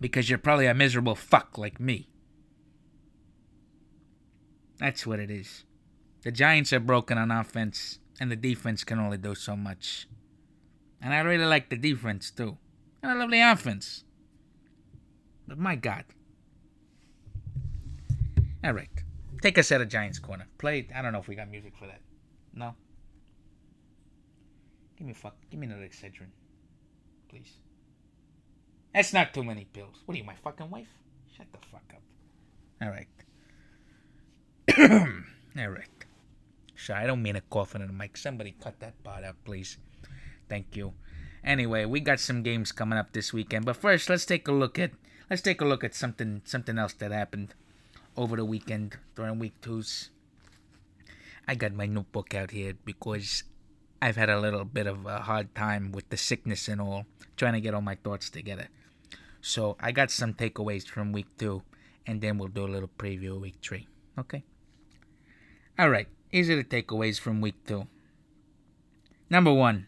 Because 0.00 0.30
you're 0.30 0.38
probably 0.38 0.66
a 0.66 0.74
miserable 0.74 1.14
fuck 1.14 1.58
like 1.58 1.78
me. 1.78 2.08
That's 4.78 5.06
what 5.06 5.18
it 5.18 5.30
is. 5.30 5.64
The 6.22 6.32
Giants 6.32 6.72
are 6.72 6.80
broken 6.80 7.18
on 7.18 7.30
offense, 7.30 7.98
and 8.20 8.30
the 8.30 8.36
defense 8.36 8.84
can 8.84 8.98
only 8.98 9.18
do 9.18 9.34
so 9.34 9.56
much. 9.56 10.06
And 11.00 11.14
I 11.14 11.20
really 11.20 11.46
like 11.46 11.70
the 11.70 11.76
defense 11.76 12.30
too. 12.30 12.58
And 13.02 13.12
I 13.12 13.14
love 13.14 13.30
the 13.30 13.40
offense. 13.40 14.04
But 15.46 15.58
my 15.58 15.76
God. 15.76 16.04
All 18.64 18.72
right. 18.72 18.90
Take 19.40 19.56
us 19.56 19.70
out 19.70 19.80
of 19.80 19.88
Giants 19.88 20.18
Corner. 20.18 20.46
Play. 20.58 20.88
I 20.94 21.00
don't 21.00 21.12
know 21.12 21.20
if 21.20 21.28
we 21.28 21.36
got 21.36 21.48
music 21.48 21.74
for 21.78 21.86
that. 21.86 22.00
No. 22.52 22.74
Give 24.96 25.06
me 25.06 25.12
fuck. 25.12 25.36
Give 25.48 25.60
me 25.60 25.68
another 25.68 25.82
Excedrin, 25.82 26.32
please. 27.28 27.52
That's 28.92 29.12
not 29.12 29.32
too 29.32 29.44
many 29.44 29.64
pills. 29.64 30.02
What 30.04 30.16
are 30.16 30.18
you, 30.18 30.24
my 30.24 30.34
fucking 30.34 30.70
wife? 30.70 30.88
Shut 31.36 31.46
the 31.52 31.58
fuck 31.70 31.84
up. 31.94 32.02
All 32.82 32.88
right. 32.88 33.06
All 34.76 35.68
right. 35.68 35.88
Sorry, 36.76 37.04
I 37.04 37.06
don't 37.06 37.22
mean 37.22 37.34
to 37.34 37.40
cough 37.40 37.74
into 37.74 37.86
the 37.86 37.92
mic. 37.92 38.16
Somebody 38.16 38.54
cut 38.60 38.80
that 38.80 39.02
part 39.02 39.24
out, 39.24 39.36
please. 39.44 39.78
Thank 40.48 40.76
you. 40.76 40.92
Anyway, 41.44 41.84
we 41.84 42.00
got 42.00 42.20
some 42.20 42.42
games 42.42 42.72
coming 42.72 42.98
up 42.98 43.12
this 43.12 43.32
weekend, 43.32 43.64
but 43.64 43.76
first, 43.76 44.08
let's 44.08 44.26
take 44.26 44.48
a 44.48 44.52
look 44.52 44.78
at 44.78 44.92
let's 45.30 45.42
take 45.42 45.60
a 45.60 45.64
look 45.64 45.84
at 45.84 45.94
something 45.94 46.42
something 46.44 46.78
else 46.78 46.92
that 46.94 47.12
happened 47.12 47.54
over 48.16 48.36
the 48.36 48.44
weekend 48.44 48.98
during 49.14 49.38
week 49.38 49.54
twos. 49.60 50.10
I 51.46 51.54
got 51.54 51.72
my 51.72 51.86
notebook 51.86 52.34
out 52.34 52.50
here 52.50 52.74
because 52.84 53.44
I've 54.02 54.16
had 54.16 54.28
a 54.28 54.40
little 54.40 54.64
bit 54.64 54.86
of 54.86 55.06
a 55.06 55.20
hard 55.20 55.54
time 55.54 55.92
with 55.92 56.08
the 56.10 56.16
sickness 56.16 56.68
and 56.68 56.80
all, 56.80 57.06
trying 57.36 57.54
to 57.54 57.60
get 57.60 57.74
all 57.74 57.80
my 57.80 57.94
thoughts 57.94 58.28
together. 58.30 58.68
So 59.40 59.76
I 59.80 59.92
got 59.92 60.10
some 60.10 60.34
takeaways 60.34 60.86
from 60.86 61.12
week 61.12 61.28
two, 61.38 61.62
and 62.06 62.20
then 62.20 62.38
we'll 62.38 62.48
do 62.48 62.66
a 62.66 62.68
little 62.68 62.90
preview 62.98 63.36
of 63.36 63.40
week 63.40 63.56
three. 63.62 63.86
Okay. 64.18 64.44
All 65.78 65.90
right. 65.90 66.08
Are 66.34 66.42
the 66.42 66.64
takeaways 66.64 67.20
from 67.20 67.40
week 67.40 67.54
two. 67.66 67.86
Number 69.30 69.52
one. 69.52 69.86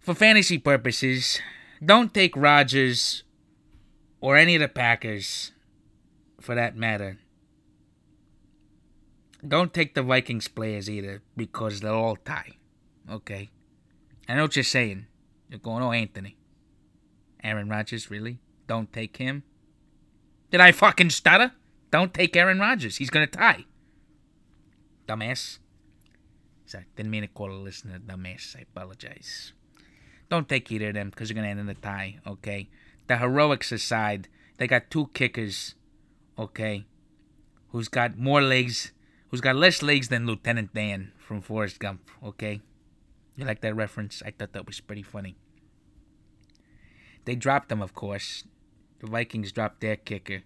For 0.00 0.14
fantasy 0.14 0.58
purposes, 0.58 1.40
don't 1.84 2.12
take 2.12 2.36
Rodgers 2.36 3.22
or 4.20 4.36
any 4.36 4.54
of 4.54 4.60
the 4.60 4.68
Packers, 4.68 5.52
for 6.40 6.54
that 6.54 6.76
matter. 6.76 7.18
Don't 9.46 9.72
take 9.72 9.94
the 9.94 10.02
Vikings 10.02 10.48
players 10.48 10.90
either 10.90 11.22
because 11.36 11.80
they'll 11.80 11.94
all 11.94 12.16
tie. 12.16 12.52
Okay? 13.10 13.48
I 14.28 14.34
know 14.34 14.42
what 14.42 14.56
you're 14.56 14.62
saying. 14.62 15.06
You're 15.48 15.58
going, 15.58 15.82
oh, 15.82 15.92
Anthony. 15.92 16.36
Aaron 17.42 17.68
Rodgers, 17.68 18.10
really? 18.10 18.38
Don't 18.66 18.92
take 18.92 19.16
him? 19.16 19.42
Did 20.50 20.60
I 20.60 20.72
fucking 20.72 21.10
stutter? 21.10 21.52
Don't 21.90 22.12
take 22.12 22.36
Aaron 22.36 22.60
Rodgers. 22.60 22.96
He's 22.96 23.10
going 23.10 23.26
to 23.26 23.38
tie. 23.38 23.64
Dumbass. 25.10 25.58
Sorry, 26.66 26.84
didn't 26.94 27.10
mean 27.10 27.22
to 27.22 27.28
call 27.28 27.50
a 27.50 27.54
listener 27.54 27.98
dumbass. 27.98 28.54
I 28.56 28.60
apologize. 28.60 29.52
Don't 30.30 30.48
take 30.48 30.70
either 30.70 30.88
of 30.88 30.94
them 30.94 31.10
because 31.10 31.28
you're 31.28 31.34
going 31.34 31.46
to 31.46 31.50
end 31.50 31.58
in 31.58 31.68
a 31.68 31.74
tie, 31.74 32.20
okay? 32.24 32.68
The 33.08 33.16
heroics 33.16 33.72
aside, 33.72 34.28
they 34.58 34.68
got 34.68 34.88
two 34.88 35.08
kickers, 35.12 35.74
okay, 36.38 36.86
who's 37.70 37.88
got 37.88 38.16
more 38.16 38.40
legs, 38.40 38.92
who's 39.28 39.40
got 39.40 39.56
less 39.56 39.82
legs 39.82 40.08
than 40.08 40.26
Lieutenant 40.26 40.72
Dan 40.72 41.10
from 41.18 41.40
Forrest 41.40 41.80
Gump. 41.80 42.08
Okay, 42.22 42.60
you 43.34 43.44
like 43.44 43.62
that 43.62 43.74
reference? 43.74 44.22
I 44.24 44.30
thought 44.30 44.52
that 44.52 44.66
was 44.66 44.78
pretty 44.78 45.02
funny. 45.02 45.34
They 47.24 47.34
dropped 47.34 47.68
them, 47.68 47.82
of 47.82 47.94
course. 47.94 48.44
The 49.00 49.08
Vikings 49.08 49.50
dropped 49.50 49.80
their 49.80 49.96
kicker. 49.96 50.42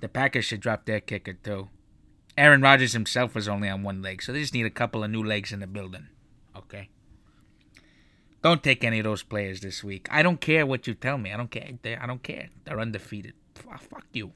The 0.00 0.08
Packers 0.10 0.44
should 0.44 0.60
drop 0.60 0.84
their 0.84 1.00
kicker 1.00 1.32
too. 1.32 1.70
Aaron 2.36 2.60
Rodgers 2.60 2.92
himself 2.92 3.34
was 3.34 3.48
only 3.48 3.68
on 3.68 3.82
one 3.82 4.02
leg, 4.02 4.22
so 4.22 4.32
they 4.32 4.40
just 4.40 4.54
need 4.54 4.66
a 4.66 4.70
couple 4.70 5.02
of 5.02 5.10
new 5.10 5.22
legs 5.22 5.52
in 5.52 5.60
the 5.60 5.66
building. 5.66 6.08
Okay. 6.54 6.90
Don't 8.42 8.62
take 8.62 8.84
any 8.84 8.98
of 8.98 9.04
those 9.04 9.22
players 9.22 9.60
this 9.60 9.82
week. 9.82 10.06
I 10.10 10.22
don't 10.22 10.40
care 10.40 10.66
what 10.66 10.86
you 10.86 10.94
tell 10.94 11.18
me. 11.18 11.32
I 11.32 11.36
don't 11.36 11.50
care. 11.50 11.70
They, 11.82 11.96
I 11.96 12.06
don't 12.06 12.22
care. 12.22 12.50
They're 12.64 12.80
undefeated. 12.80 13.32
F- 13.56 13.66
uh, 13.72 13.78
fuck 13.78 14.04
you. 14.12 14.32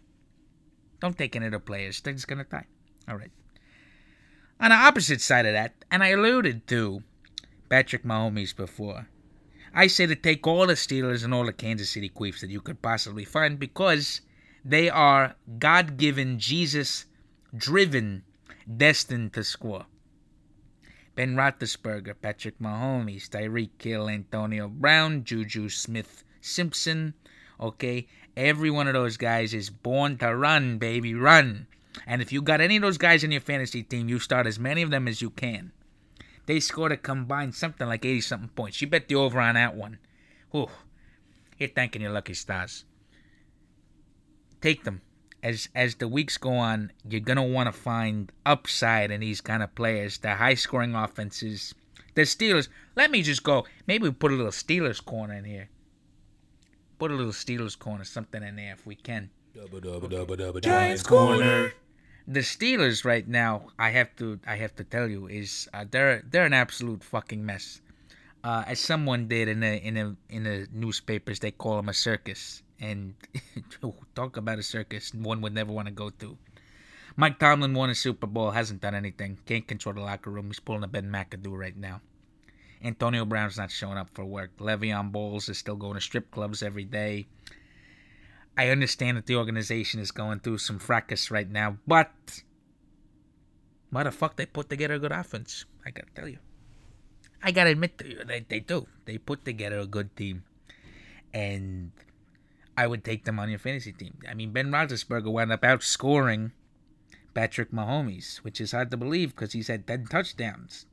Don't 1.00 1.16
take 1.16 1.36
any 1.36 1.46
of 1.46 1.52
the 1.52 1.60
players. 1.60 2.00
They're 2.00 2.14
just 2.14 2.26
gonna 2.26 2.44
die. 2.44 2.66
All 3.08 3.16
right. 3.16 3.30
On 4.58 4.70
the 4.70 4.76
opposite 4.76 5.20
side 5.20 5.46
of 5.46 5.52
that, 5.52 5.74
and 5.90 6.02
I 6.02 6.08
alluded 6.08 6.66
to 6.68 7.02
Patrick 7.68 8.04
Mahomes 8.04 8.54
before. 8.54 9.06
I 9.72 9.86
say 9.86 10.06
to 10.06 10.16
take 10.16 10.46
all 10.46 10.66
the 10.66 10.74
Steelers 10.74 11.22
and 11.22 11.32
all 11.32 11.44
the 11.44 11.52
Kansas 11.52 11.90
City 11.90 12.08
Queefs 12.08 12.40
that 12.40 12.50
you 12.50 12.60
could 12.60 12.82
possibly 12.82 13.24
find 13.24 13.58
because 13.58 14.20
they 14.64 14.90
are 14.90 15.36
God 15.58 15.96
given, 15.96 16.38
Jesus 16.38 17.06
driven, 17.56 18.24
destined 18.76 19.32
to 19.34 19.44
score. 19.44 19.86
Ben 21.14 21.34
Roethlisberger, 21.34 22.14
Patrick 22.20 22.58
Mahomes, 22.58 23.28
Tyreek 23.28 23.82
Hill, 23.82 24.08
Antonio 24.08 24.68
Brown, 24.68 25.24
Juju 25.24 25.68
Smith 25.68 26.24
Simpson. 26.40 27.14
Okay, 27.60 28.06
every 28.36 28.70
one 28.70 28.86
of 28.86 28.94
those 28.94 29.16
guys 29.16 29.52
is 29.52 29.68
born 29.68 30.16
to 30.18 30.34
run, 30.34 30.78
baby, 30.78 31.14
run. 31.14 31.66
And 32.06 32.22
if 32.22 32.32
you 32.32 32.40
got 32.40 32.60
any 32.60 32.76
of 32.76 32.82
those 32.82 32.98
guys 32.98 33.24
in 33.24 33.32
your 33.32 33.40
fantasy 33.40 33.82
team, 33.82 34.08
you 34.08 34.18
start 34.18 34.46
as 34.46 34.58
many 34.58 34.82
of 34.82 34.90
them 34.90 35.08
as 35.08 35.20
you 35.20 35.30
can. 35.30 35.72
They 36.46 36.60
scored 36.60 36.92
a 36.92 36.96
combined 36.96 37.54
something 37.54 37.86
like 37.86 38.04
80 38.04 38.20
something 38.22 38.48
points. 38.50 38.80
You 38.80 38.86
bet 38.86 39.08
the 39.08 39.16
over 39.16 39.40
on 39.40 39.56
that 39.56 39.76
one. 39.76 39.98
Whew. 40.52 40.70
You're 41.58 41.68
thanking 41.68 42.02
your 42.02 42.12
lucky 42.12 42.34
stars. 42.34 42.84
Take 44.60 44.84
them. 44.84 45.02
As 45.42 45.68
as 45.74 45.94
the 45.96 46.08
weeks 46.08 46.36
go 46.36 46.52
on, 46.52 46.92
you're 47.08 47.20
gonna 47.20 47.42
want 47.44 47.66
to 47.66 47.72
find 47.72 48.30
upside 48.44 49.10
in 49.10 49.20
these 49.20 49.40
kind 49.40 49.62
of 49.62 49.74
players. 49.74 50.18
The 50.18 50.34
high 50.34 50.54
scoring 50.54 50.94
offenses. 50.94 51.74
The 52.14 52.22
Steelers. 52.22 52.68
Let 52.96 53.10
me 53.10 53.22
just 53.22 53.42
go. 53.42 53.64
Maybe 53.86 54.04
we 54.04 54.10
put 54.10 54.32
a 54.32 54.34
little 54.34 54.52
Steelers 54.52 55.02
corner 55.04 55.34
in 55.34 55.44
here. 55.44 55.68
Put 56.98 57.10
a 57.10 57.14
little 57.14 57.32
Steelers 57.32 57.78
corner, 57.78 58.04
something 58.04 58.42
in 58.42 58.56
there 58.56 58.72
if 58.72 58.84
we 58.84 58.94
can. 58.94 59.30
Dubba 59.56 59.80
dubba 59.80 60.08
dubba 60.10 60.36
dubba 60.36 60.62
Giants 60.62 61.02
corner. 61.02 61.72
the 62.28 62.40
Steelers 62.40 63.04
right 63.04 63.26
now, 63.26 63.68
I 63.78 63.90
have 63.90 64.14
to 64.16 64.38
I 64.46 64.56
have 64.56 64.76
to 64.76 64.84
tell 64.84 65.08
you, 65.08 65.26
is 65.26 65.68
uh, 65.72 65.84
they're 65.90 66.22
they're 66.30 66.44
an 66.46 66.52
absolute 66.52 67.02
fucking 67.02 67.44
mess. 67.44 67.80
Uh, 68.44 68.64
as 68.66 68.78
someone 68.80 69.28
did 69.28 69.48
in 69.48 69.60
the 69.60 69.80
in 69.82 69.94
the 69.94 70.16
in 70.28 70.44
the 70.44 70.68
newspapers, 70.72 71.40
they 71.40 71.50
call 71.50 71.76
them 71.76 71.88
a 71.88 71.94
circus, 71.94 72.62
and 72.80 73.14
talk 74.14 74.36
about 74.36 74.58
a 74.58 74.62
circus 74.62 75.12
one 75.14 75.40
would 75.40 75.54
never 75.54 75.72
want 75.72 75.86
to 75.86 75.92
go 75.92 76.10
to. 76.10 76.36
Mike 77.16 77.38
Tomlin 77.38 77.74
won 77.74 77.90
a 77.90 77.94
Super 77.94 78.26
Bowl, 78.26 78.52
hasn't 78.52 78.80
done 78.80 78.94
anything, 78.94 79.38
can't 79.46 79.66
control 79.66 79.94
the 79.94 80.00
locker 80.00 80.30
room. 80.30 80.46
He's 80.46 80.60
pulling 80.60 80.84
a 80.84 80.88
Ben 80.88 81.10
McAdoo 81.10 81.56
right 81.56 81.76
now. 81.76 82.00
Antonio 82.82 83.24
Brown's 83.24 83.58
not 83.58 83.70
showing 83.70 83.98
up 83.98 84.08
for 84.14 84.24
work. 84.24 84.56
Le'Veon 84.58 85.12
Bowles 85.12 85.48
is 85.48 85.58
still 85.58 85.76
going 85.76 85.94
to 85.94 86.00
strip 86.00 86.30
clubs 86.30 86.62
every 86.62 86.84
day. 86.84 87.26
I 88.56 88.68
understand 88.68 89.16
that 89.16 89.26
the 89.26 89.36
organization 89.36 90.00
is 90.00 90.10
going 90.10 90.40
through 90.40 90.58
some 90.58 90.78
fracas 90.78 91.30
right 91.30 91.48
now, 91.48 91.76
but 91.86 92.10
why 93.90 94.04
the 94.04 94.10
fuck 94.10 94.36
they 94.36 94.46
put 94.46 94.70
together 94.70 94.94
a 94.94 94.98
good 94.98 95.12
offense? 95.12 95.64
I 95.84 95.90
gotta 95.90 96.10
tell 96.14 96.28
you. 96.28 96.38
I 97.42 97.52
gotta 97.52 97.70
admit 97.70 97.98
to 97.98 98.08
you, 98.08 98.24
they, 98.24 98.44
they 98.48 98.60
do. 98.60 98.86
They 99.04 99.18
put 99.18 99.44
together 99.44 99.78
a 99.78 99.86
good 99.86 100.14
team. 100.16 100.44
And 101.32 101.92
I 102.76 102.86
would 102.86 103.04
take 103.04 103.24
them 103.24 103.38
on 103.38 103.50
your 103.50 103.58
fantasy 103.58 103.92
team. 103.92 104.18
I 104.28 104.34
mean, 104.34 104.52
Ben 104.52 104.70
Roethlisberger 104.70 105.30
wound 105.30 105.52
up 105.52 105.62
outscoring 105.62 106.52
Patrick 107.34 107.72
Mahomes, 107.72 108.38
which 108.38 108.60
is 108.60 108.72
hard 108.72 108.90
to 108.90 108.96
believe 108.96 109.34
because 109.34 109.52
he's 109.52 109.68
had 109.68 109.86
10 109.86 110.06
touchdowns. 110.06 110.86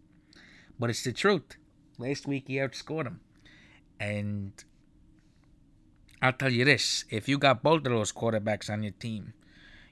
But 0.79 0.89
it's 0.89 1.03
the 1.03 1.13
truth. 1.13 1.57
Last 1.97 2.27
week 2.27 2.45
he 2.47 2.55
outscored 2.55 3.07
him. 3.07 3.21
And 3.99 4.51
I'll 6.21 6.33
tell 6.33 6.51
you 6.51 6.65
this 6.65 7.05
if 7.09 7.27
you 7.27 7.37
got 7.37 7.63
both 7.63 7.85
of 7.85 7.91
those 7.91 8.11
quarterbacks 8.11 8.69
on 8.69 8.83
your 8.83 8.93
team, 8.93 9.33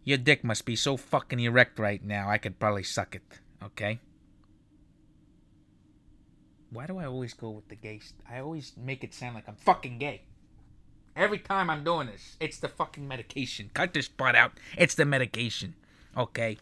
your 0.04 0.18
dick 0.18 0.44
must 0.44 0.66
be 0.66 0.76
so 0.76 0.98
fucking 0.98 1.40
erect 1.40 1.80
right 1.80 2.04
now, 2.04 2.30
I 2.30 2.38
could 2.38 2.60
probably 2.60 2.84
suck 2.84 3.16
it. 3.16 3.24
Okay? 3.64 4.00
Why 6.70 6.86
do 6.86 6.98
I 6.98 7.06
always 7.06 7.34
go 7.34 7.50
with 7.50 7.70
the 7.70 7.76
gay? 7.76 8.00
St- 8.00 8.22
I 8.30 8.40
always 8.40 8.74
make 8.78 9.04
it 9.04 9.14
sound 9.14 9.36
like 9.36 9.48
I'm 9.48 9.56
fucking 9.56 9.98
gay. 9.98 10.24
Every 11.16 11.40
time 11.40 11.70
I'm 11.70 11.84
doing 11.84 12.08
this, 12.08 12.36
it's 12.40 12.60
the 12.60 12.68
fucking 12.68 13.08
medication. 13.08 13.72
Cut 13.74 13.94
this 13.94 14.10
part 14.10 14.36
out. 14.36 14.52
It's 14.78 14.96
the 14.96 15.06
medication. 15.06 15.76
Okay? 16.18 16.58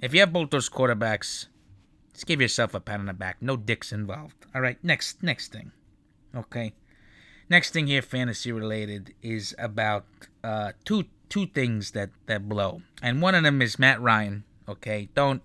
If 0.00 0.12
you 0.12 0.20
have 0.20 0.32
both 0.32 0.50
those 0.50 0.68
quarterbacks, 0.68 1.46
just 2.12 2.26
give 2.26 2.40
yourself 2.40 2.74
a 2.74 2.80
pat 2.80 3.00
on 3.00 3.06
the 3.06 3.14
back. 3.14 3.38
No 3.40 3.56
dicks 3.56 3.92
involved. 3.92 4.34
All 4.54 4.60
right, 4.60 4.82
next 4.82 5.22
next 5.22 5.52
thing. 5.52 5.72
Okay. 6.34 6.72
Next 7.48 7.72
thing 7.72 7.86
here, 7.86 8.02
fantasy 8.02 8.52
related, 8.52 9.14
is 9.22 9.54
about 9.58 10.06
uh, 10.44 10.72
two 10.84 11.04
two 11.28 11.46
things 11.46 11.92
that 11.92 12.10
that 12.26 12.48
blow, 12.48 12.82
and 13.02 13.22
one 13.22 13.34
of 13.34 13.42
them 13.42 13.60
is 13.62 13.78
Matt 13.78 14.00
Ryan. 14.00 14.44
Okay, 14.68 15.08
don't 15.14 15.42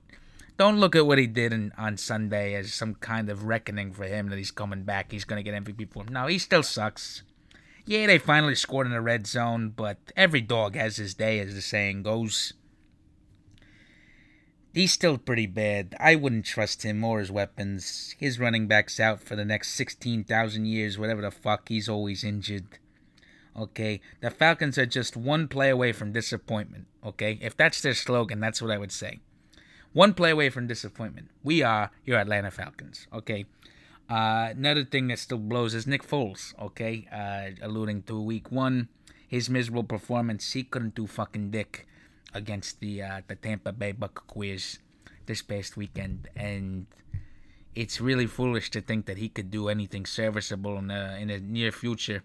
don't 0.57 0.79
look 0.79 0.95
at 0.95 1.05
what 1.05 1.17
he 1.17 1.27
did 1.27 1.51
in, 1.51 1.71
on 1.77 1.97
Sunday 1.97 2.53
as 2.55 2.73
some 2.73 2.95
kind 2.95 3.29
of 3.29 3.45
reckoning 3.45 3.91
for 3.91 4.05
him 4.05 4.29
that 4.29 4.37
he's 4.37 4.51
coming 4.51 4.83
back. 4.83 5.11
He's 5.11 5.25
gonna 5.25 5.43
get 5.43 5.63
MVP 5.63 5.91
for 5.91 6.03
him. 6.03 6.13
No, 6.13 6.27
he 6.27 6.39
still 6.39 6.63
sucks. 6.63 7.23
Yeah, 7.87 8.07
they 8.07 8.17
finally 8.17 8.55
scored 8.55 8.87
in 8.87 8.93
the 8.93 9.01
red 9.01 9.27
zone, 9.27 9.69
but 9.69 9.97
every 10.15 10.41
dog 10.41 10.75
has 10.75 10.97
his 10.97 11.13
day, 11.13 11.39
as 11.39 11.53
the 11.53 11.61
saying 11.61 12.03
goes. 12.03 12.53
He's 14.73 14.91
still 14.91 15.17
pretty 15.17 15.45
bad. 15.45 15.95
I 15.99 16.15
wouldn't 16.15 16.45
trust 16.45 16.83
him 16.83 17.03
or 17.03 17.19
his 17.19 17.31
weapons. 17.31 18.15
His 18.19 18.39
running 18.39 18.67
back's 18.67 18.99
out 18.99 19.21
for 19.21 19.35
the 19.35 19.45
next 19.45 19.69
16,000 19.69 20.65
years, 20.65 20.97
whatever 20.97 21.21
the 21.21 21.31
fuck. 21.31 21.69
He's 21.69 21.87
always 21.87 22.23
injured. 22.23 22.65
Okay? 23.55 24.01
The 24.19 24.31
Falcons 24.31 24.77
are 24.77 24.85
just 24.85 25.15
one 25.15 25.47
play 25.47 25.69
away 25.69 25.93
from 25.93 26.11
disappointment. 26.11 26.87
Okay? 27.05 27.39
If 27.41 27.55
that's 27.55 27.81
their 27.81 27.93
slogan, 27.93 28.39
that's 28.39 28.61
what 28.61 28.71
I 28.71 28.77
would 28.77 28.91
say. 28.91 29.19
One 29.93 30.13
play 30.13 30.31
away 30.31 30.49
from 30.49 30.67
disappointment. 30.67 31.29
We 31.41 31.61
are 31.61 31.91
your 32.03 32.19
Atlanta 32.19 32.51
Falcons. 32.51 33.07
Okay? 33.13 33.45
Uh, 34.09 34.49
another 34.51 34.85
thing 34.85 35.07
that 35.07 35.19
still 35.19 35.39
blows 35.39 35.73
is 35.73 35.87
Nick 35.87 36.03
Foles. 36.05 36.53
Okay? 36.59 37.07
Uh, 37.11 37.65
alluding 37.65 38.03
to 38.03 38.21
week 38.21 38.51
one, 38.51 38.89
his 39.27 39.49
miserable 39.49 39.83
performance. 39.83 40.53
He 40.53 40.63
couldn't 40.63 40.95
do 40.95 41.07
fucking 41.07 41.51
dick 41.51 41.87
against 42.33 42.79
the 42.81 43.01
uh, 43.01 43.21
the 43.27 43.35
Tampa 43.35 43.71
Bay 43.71 43.93
Buccaneers 43.93 44.79
this 45.25 45.41
past 45.41 45.77
weekend, 45.77 46.27
and 46.35 46.85
it's 47.73 47.99
really 47.99 48.27
foolish 48.27 48.69
to 48.71 48.81
think 48.81 49.05
that 49.07 49.17
he 49.17 49.29
could 49.29 49.49
do 49.49 49.69
anything 49.69 50.05
serviceable 50.05 50.77
in 50.77 50.87
the 50.87 51.17
in 51.17 51.29
the 51.29 51.39
near 51.39 51.71
future 51.71 52.23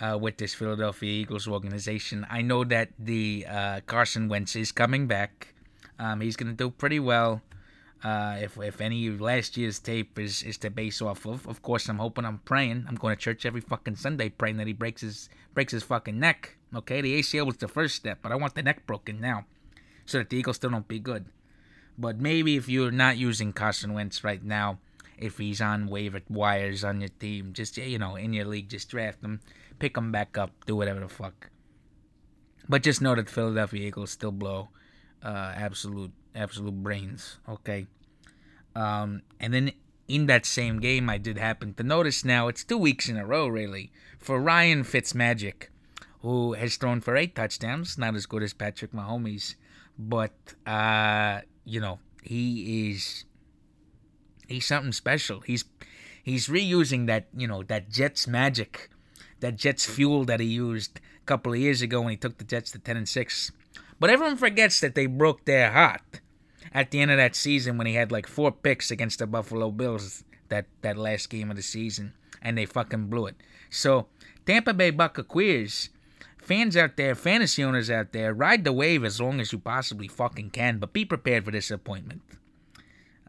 uh, 0.00 0.18
with 0.20 0.36
this 0.36 0.54
Philadelphia 0.54 1.10
Eagles 1.10 1.48
organization. 1.48 2.26
I 2.28 2.42
know 2.42 2.64
that 2.64 2.90
the 2.98 3.46
uh, 3.48 3.80
Carson 3.86 4.28
Wentz 4.28 4.56
is 4.56 4.72
coming 4.72 5.06
back. 5.06 5.54
Um, 5.98 6.20
he's 6.20 6.36
gonna 6.36 6.52
do 6.52 6.68
pretty 6.70 7.00
well. 7.00 7.40
Uh, 8.04 8.36
if 8.40 8.58
if 8.58 8.80
any 8.80 9.06
of 9.06 9.20
last 9.20 9.56
year's 9.56 9.78
tape 9.78 10.18
is, 10.18 10.42
is 10.42 10.58
to 10.58 10.70
base 10.70 11.00
off 11.00 11.26
of, 11.26 11.46
of 11.48 11.62
course 11.62 11.88
I'm 11.88 11.98
hoping 11.98 12.24
I'm 12.24 12.38
praying. 12.38 12.84
I'm 12.86 12.94
going 12.94 13.16
to 13.16 13.20
church 13.20 13.46
every 13.46 13.62
fucking 13.62 13.96
Sunday 13.96 14.28
praying 14.28 14.58
that 14.58 14.66
he 14.66 14.74
breaks 14.74 15.00
his 15.00 15.28
breaks 15.54 15.72
his 15.72 15.82
fucking 15.82 16.18
neck. 16.18 16.56
Okay, 16.74 17.00
the 17.00 17.18
ACL 17.18 17.46
was 17.46 17.56
the 17.56 17.68
first 17.68 17.96
step, 17.96 18.18
but 18.22 18.32
I 18.32 18.36
want 18.36 18.54
the 18.54 18.62
neck 18.62 18.86
broken 18.86 19.20
now, 19.20 19.46
so 20.04 20.18
that 20.18 20.30
the 20.30 20.36
Eagles 20.36 20.56
still 20.56 20.70
don't 20.70 20.86
be 20.86 20.98
good. 20.98 21.26
But 21.98 22.20
maybe 22.20 22.56
if 22.56 22.68
you're 22.68 22.90
not 22.90 23.16
using 23.16 23.54
Carson 23.54 23.94
Wentz 23.94 24.22
right 24.22 24.44
now, 24.44 24.78
if 25.16 25.38
he's 25.38 25.62
on 25.62 25.86
waiver 25.86 26.20
wires 26.28 26.84
on 26.84 27.00
your 27.00 27.08
team, 27.08 27.54
just 27.54 27.78
you 27.78 27.98
know 27.98 28.16
in 28.16 28.34
your 28.34 28.44
league, 28.44 28.68
just 28.68 28.90
draft 28.90 29.24
him, 29.24 29.40
pick 29.78 29.96
him 29.96 30.12
back 30.12 30.36
up, 30.36 30.52
do 30.66 30.76
whatever 30.76 31.00
the 31.00 31.08
fuck. 31.08 31.50
But 32.68 32.82
just 32.82 33.00
know 33.00 33.14
that 33.14 33.30
Philadelphia 33.30 33.86
Eagles 33.86 34.10
still 34.10 34.32
blow 34.32 34.68
uh, 35.22 35.52
absolute 35.56 36.12
absolute 36.36 36.82
brains. 36.82 37.38
Okay. 37.48 37.86
Um, 38.74 39.22
and 39.40 39.54
then 39.54 39.72
in 40.06 40.26
that 40.26 40.46
same 40.46 40.80
game, 40.80 41.08
I 41.10 41.18
did 41.18 41.38
happen 41.38 41.74
to 41.74 41.82
notice 41.82 42.24
now 42.24 42.48
it's 42.48 42.62
two 42.62 42.78
weeks 42.78 43.08
in 43.08 43.16
a 43.16 43.26
row, 43.26 43.48
really, 43.48 43.90
for 44.18 44.40
Ryan 44.40 44.84
Fitzmagic, 44.84 45.68
who 46.20 46.52
has 46.52 46.76
thrown 46.76 47.00
for 47.00 47.16
eight 47.16 47.34
touchdowns, 47.34 47.98
not 47.98 48.14
as 48.14 48.26
good 48.26 48.42
as 48.42 48.52
Patrick 48.52 48.92
Mahomes, 48.92 49.54
but 49.98 50.34
uh, 50.66 51.40
you 51.64 51.80
know 51.80 51.98
he 52.22 52.90
is 52.90 53.24
he's 54.46 54.66
something 54.66 54.92
special. 54.92 55.40
He's 55.40 55.64
he's 56.22 56.48
reusing 56.48 57.06
that 57.06 57.26
you 57.36 57.48
know 57.48 57.62
that 57.64 57.90
Jets 57.90 58.26
magic, 58.26 58.90
that 59.40 59.56
Jets 59.56 59.86
fuel 59.86 60.24
that 60.26 60.40
he 60.40 60.46
used 60.46 60.98
a 60.98 61.26
couple 61.26 61.52
of 61.52 61.58
years 61.58 61.82
ago 61.82 62.02
when 62.02 62.10
he 62.10 62.16
took 62.16 62.38
the 62.38 62.44
Jets 62.44 62.70
to 62.72 62.78
ten 62.78 62.96
and 62.96 63.08
six. 63.08 63.50
But 63.98 64.10
everyone 64.10 64.36
forgets 64.36 64.80
that 64.80 64.94
they 64.94 65.06
broke 65.06 65.46
their 65.46 65.72
heart 65.72 66.20
at 66.72 66.90
the 66.90 67.00
end 67.00 67.10
of 67.10 67.16
that 67.16 67.34
season 67.34 67.78
when 67.78 67.86
he 67.86 67.94
had 67.94 68.12
like 68.12 68.26
four 68.26 68.52
picks 68.52 68.90
against 68.90 69.18
the 69.18 69.26
Buffalo 69.26 69.70
Bills 69.70 70.24
that, 70.48 70.66
that 70.82 70.96
last 70.96 71.30
game 71.30 71.50
of 71.50 71.56
the 71.56 71.62
season, 71.62 72.12
and 72.42 72.56
they 72.56 72.66
fucking 72.66 73.06
blew 73.06 73.26
it. 73.26 73.36
So, 73.70 74.06
Tampa 74.44 74.74
Bay 74.74 74.90
Buccaneers, 74.90 75.90
fans 76.38 76.76
out 76.76 76.96
there, 76.96 77.14
fantasy 77.14 77.64
owners 77.64 77.90
out 77.90 78.12
there, 78.12 78.32
ride 78.32 78.64
the 78.64 78.72
wave 78.72 79.04
as 79.04 79.20
long 79.20 79.40
as 79.40 79.52
you 79.52 79.58
possibly 79.58 80.08
fucking 80.08 80.50
can, 80.50 80.78
but 80.78 80.92
be 80.92 81.04
prepared 81.04 81.44
for 81.44 81.50
disappointment. 81.50 82.22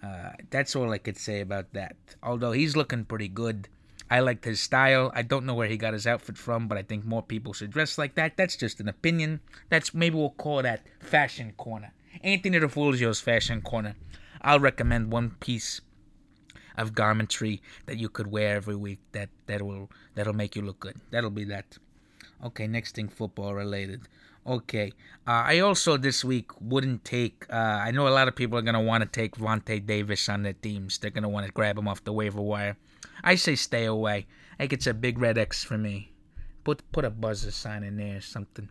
Uh, 0.02 0.32
that's 0.52 0.76
all 0.76 0.92
I 0.92 1.00
could 1.00 1.18
say 1.18 1.42
about 1.42 1.74
that. 1.74 1.96
Although 2.22 2.52
he's 2.52 2.76
looking 2.76 3.06
pretty 3.06 3.28
good. 3.28 3.68
I 4.10 4.22
liked 4.22 4.46
his 4.46 4.60
style. 4.60 5.12
I 5.14 5.22
don't 5.22 5.46
know 5.46 5.54
where 5.54 5.68
he 5.68 5.76
got 5.76 5.94
his 5.94 6.08
outfit 6.08 6.38
from, 6.38 6.68
but 6.68 6.78
I 6.78 6.84
think 6.84 7.04
more 7.04 7.24
people 7.24 7.52
should 7.52 7.72
dress 7.72 7.98
like 7.98 8.16
that. 8.16 8.38
That's 8.38 8.56
just 8.56 8.80
an 8.80 8.88
opinion. 8.88 9.42
That's 9.70 9.94
maybe 9.94 10.16
we'll 10.16 10.30
call 10.30 10.62
that 10.62 10.86
fashion 11.00 11.54
corner. 11.58 11.92
Anthony 12.24 12.60
DeFulgio's 12.60 13.20
fashion 13.20 13.62
corner. 13.62 13.96
I'll 14.42 14.60
recommend 14.60 15.12
one 15.12 15.32
piece 15.40 15.82
of 16.78 16.94
garmentry 16.94 17.62
that 17.88 17.98
you 17.98 18.08
could 18.08 18.28
wear 18.28 18.56
every 18.56 18.76
week 18.76 19.00
that 19.12 19.30
that 19.48 19.62
will 19.62 19.90
that'll 20.16 20.34
make 20.34 20.56
you 20.56 20.62
look 20.62 20.80
good. 20.80 21.00
That'll 21.12 21.32
be 21.32 21.46
that. 21.46 21.78
Okay, 22.44 22.68
next 22.68 22.96
thing 22.96 23.10
football 23.10 23.56
related. 23.56 24.08
Okay, 24.46 24.94
uh, 25.28 25.44
I 25.46 25.60
also 25.60 25.98
this 25.98 26.24
week 26.24 26.52
wouldn't 26.62 27.04
take. 27.04 27.46
Uh, 27.50 27.82
I 27.84 27.92
know 27.92 28.08
a 28.08 28.10
lot 28.10 28.28
of 28.28 28.36
people 28.36 28.58
are 28.58 28.62
gonna 28.62 28.82
want 28.82 29.04
to 29.04 29.10
take 29.10 29.36
Vontae 29.36 29.86
Davis 29.86 30.30
on 30.30 30.44
their 30.44 30.54
teams. 30.54 31.00
They're 31.00 31.12
gonna 31.12 31.30
want 31.30 31.46
to 31.46 31.52
grab 31.52 31.78
him 31.78 31.88
off 31.88 32.04
the 32.04 32.14
waiver 32.14 32.42
wire. 32.42 32.78
I 33.24 33.36
say 33.36 33.56
stay 33.56 33.86
away. 33.86 34.28
I 34.54 34.64
think 34.64 34.74
it's 34.74 34.88
a 34.88 34.94
big 34.94 35.20
red 35.20 35.38
X 35.38 35.64
for 35.64 35.78
me. 35.78 36.14
Put 36.64 36.90
put 36.92 37.04
a 37.06 37.10
buzzer 37.10 37.52
sign 37.52 37.84
in 37.84 37.98
there 37.98 38.18
or 38.18 38.22
something. 38.22 38.70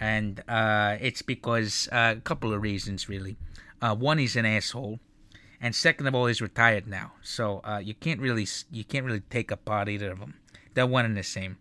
And, 0.00 0.42
uh, 0.48 0.96
it's 1.00 1.22
because 1.22 1.88
uh, 1.92 2.14
a 2.16 2.20
couple 2.20 2.54
of 2.54 2.62
reasons 2.62 3.08
really. 3.08 3.36
Uh, 3.82 3.94
one, 3.94 4.18
he's 4.18 4.36
an 4.36 4.44
asshole, 4.44 4.98
and 5.60 5.74
second 5.74 6.06
of 6.06 6.14
all, 6.14 6.26
he's 6.26 6.42
retired 6.42 6.86
now. 6.86 7.12
So 7.22 7.60
uh, 7.64 7.80
you 7.82 7.94
can't 7.94 8.20
really 8.20 8.46
you 8.70 8.84
can't 8.84 9.06
really 9.06 9.20
take 9.20 9.50
apart 9.50 9.88
either 9.88 10.10
of 10.10 10.20
them. 10.20 10.34
They're 10.74 10.86
one 10.86 11.04
and 11.04 11.16
the 11.16 11.22
same. 11.22 11.58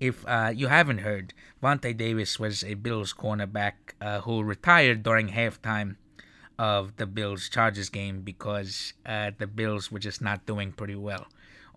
If 0.00 0.26
uh, 0.26 0.52
you 0.54 0.68
haven't 0.68 0.98
heard, 0.98 1.32
Vontae 1.62 1.96
Davis 1.96 2.38
was 2.38 2.64
a 2.64 2.74
Bills 2.74 3.12
cornerback 3.14 3.94
uh, 4.00 4.20
who 4.20 4.42
retired 4.42 5.02
during 5.02 5.28
halftime 5.28 5.96
of 6.58 6.96
the 6.96 7.06
Bills 7.06 7.48
Chargers 7.48 7.88
game 7.88 8.22
because 8.22 8.94
the 9.04 9.50
Bills 9.54 9.92
were 9.92 9.98
just 9.98 10.20
not 10.20 10.46
doing 10.46 10.72
pretty 10.72 10.96
well. 10.96 11.26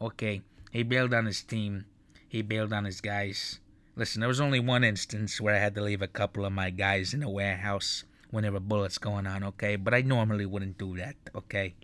Okay, 0.02 0.42
he 0.72 0.84
bailed 0.84 1.14
on 1.14 1.26
his 1.26 1.42
team, 1.44 1.86
he 2.28 2.42
bailed 2.42 2.74
on 2.74 2.86
his 2.86 3.00
guys. 3.00 3.60
Listen, 3.98 4.20
there 4.20 4.28
was 4.28 4.42
only 4.42 4.60
one 4.60 4.84
instance 4.84 5.40
where 5.40 5.56
I 5.56 5.60
had 5.60 5.74
to 5.75 5.82
leave 5.82 6.02
a 6.02 6.08
couple 6.08 6.44
of 6.44 6.52
my 6.52 6.70
guys 6.70 7.14
in 7.14 7.24
a 7.24 7.30
warehouse 7.30 8.04
when 8.30 8.44
there 8.44 8.52
were 8.52 8.60
bullets 8.60 8.98
going 8.98 9.25
on, 9.25 9.42
okay? 9.44 9.78
But 9.78 9.94
I 9.94 10.02
normally 10.02 10.46
wouldn't 10.46 10.78
do 10.78 10.98
that, 10.98 11.16
okay? 11.34 11.75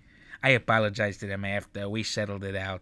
I 0.43 0.49
apologized 0.49 1.21
to 1.21 1.27
them 1.27 1.45
after. 1.45 1.87
We 1.87 2.03
settled 2.03 2.43
it 2.43 2.55
out, 2.55 2.81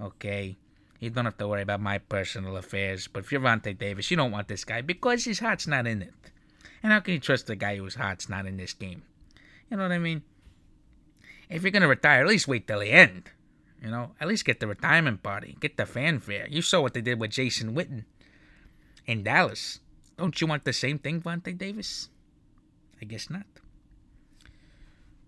okay? 0.00 0.56
You 1.00 1.10
don't 1.10 1.24
have 1.24 1.36
to 1.38 1.48
worry 1.48 1.62
about 1.62 1.80
my 1.80 1.98
personal 1.98 2.56
affairs. 2.56 3.08
But 3.08 3.24
if 3.24 3.32
you're 3.32 3.40
Vontae 3.40 3.76
Davis, 3.76 4.08
you 4.12 4.16
don't 4.16 4.30
want 4.30 4.46
this 4.46 4.64
guy 4.64 4.82
because 4.82 5.24
his 5.24 5.40
heart's 5.40 5.66
not 5.66 5.88
in 5.88 6.02
it. 6.02 6.14
And 6.80 6.92
how 6.92 7.00
can 7.00 7.14
you 7.14 7.20
trust 7.20 7.50
a 7.50 7.56
guy 7.56 7.76
whose 7.78 7.96
heart's 7.96 8.28
not 8.28 8.46
in 8.46 8.56
this 8.56 8.72
game? 8.72 9.02
You 9.68 9.78
know 9.78 9.82
what 9.82 9.92
I 9.92 9.98
mean? 9.98 10.22
If 11.50 11.62
you're 11.62 11.72
gonna 11.72 11.88
retire, 11.88 12.20
at 12.20 12.28
least 12.28 12.46
wait 12.46 12.68
till 12.68 12.80
the 12.80 12.90
end. 12.90 13.30
You 13.82 13.90
know, 13.90 14.12
at 14.20 14.28
least 14.28 14.44
get 14.44 14.60
the 14.60 14.68
retirement 14.68 15.22
party, 15.24 15.56
get 15.58 15.76
the 15.76 15.86
fanfare. 15.86 16.46
You 16.48 16.62
saw 16.62 16.80
what 16.80 16.94
they 16.94 17.00
did 17.00 17.18
with 17.18 17.32
Jason 17.32 17.74
Witten 17.74 18.04
in 19.06 19.22
Dallas. 19.22 19.80
Don't 20.16 20.40
you 20.40 20.46
want 20.46 20.64
the 20.64 20.72
same 20.72 20.98
thing, 20.98 21.20
Vontae 21.20 21.56
Davis? 21.56 22.08
I 23.00 23.04
guess 23.04 23.28
not. 23.30 23.46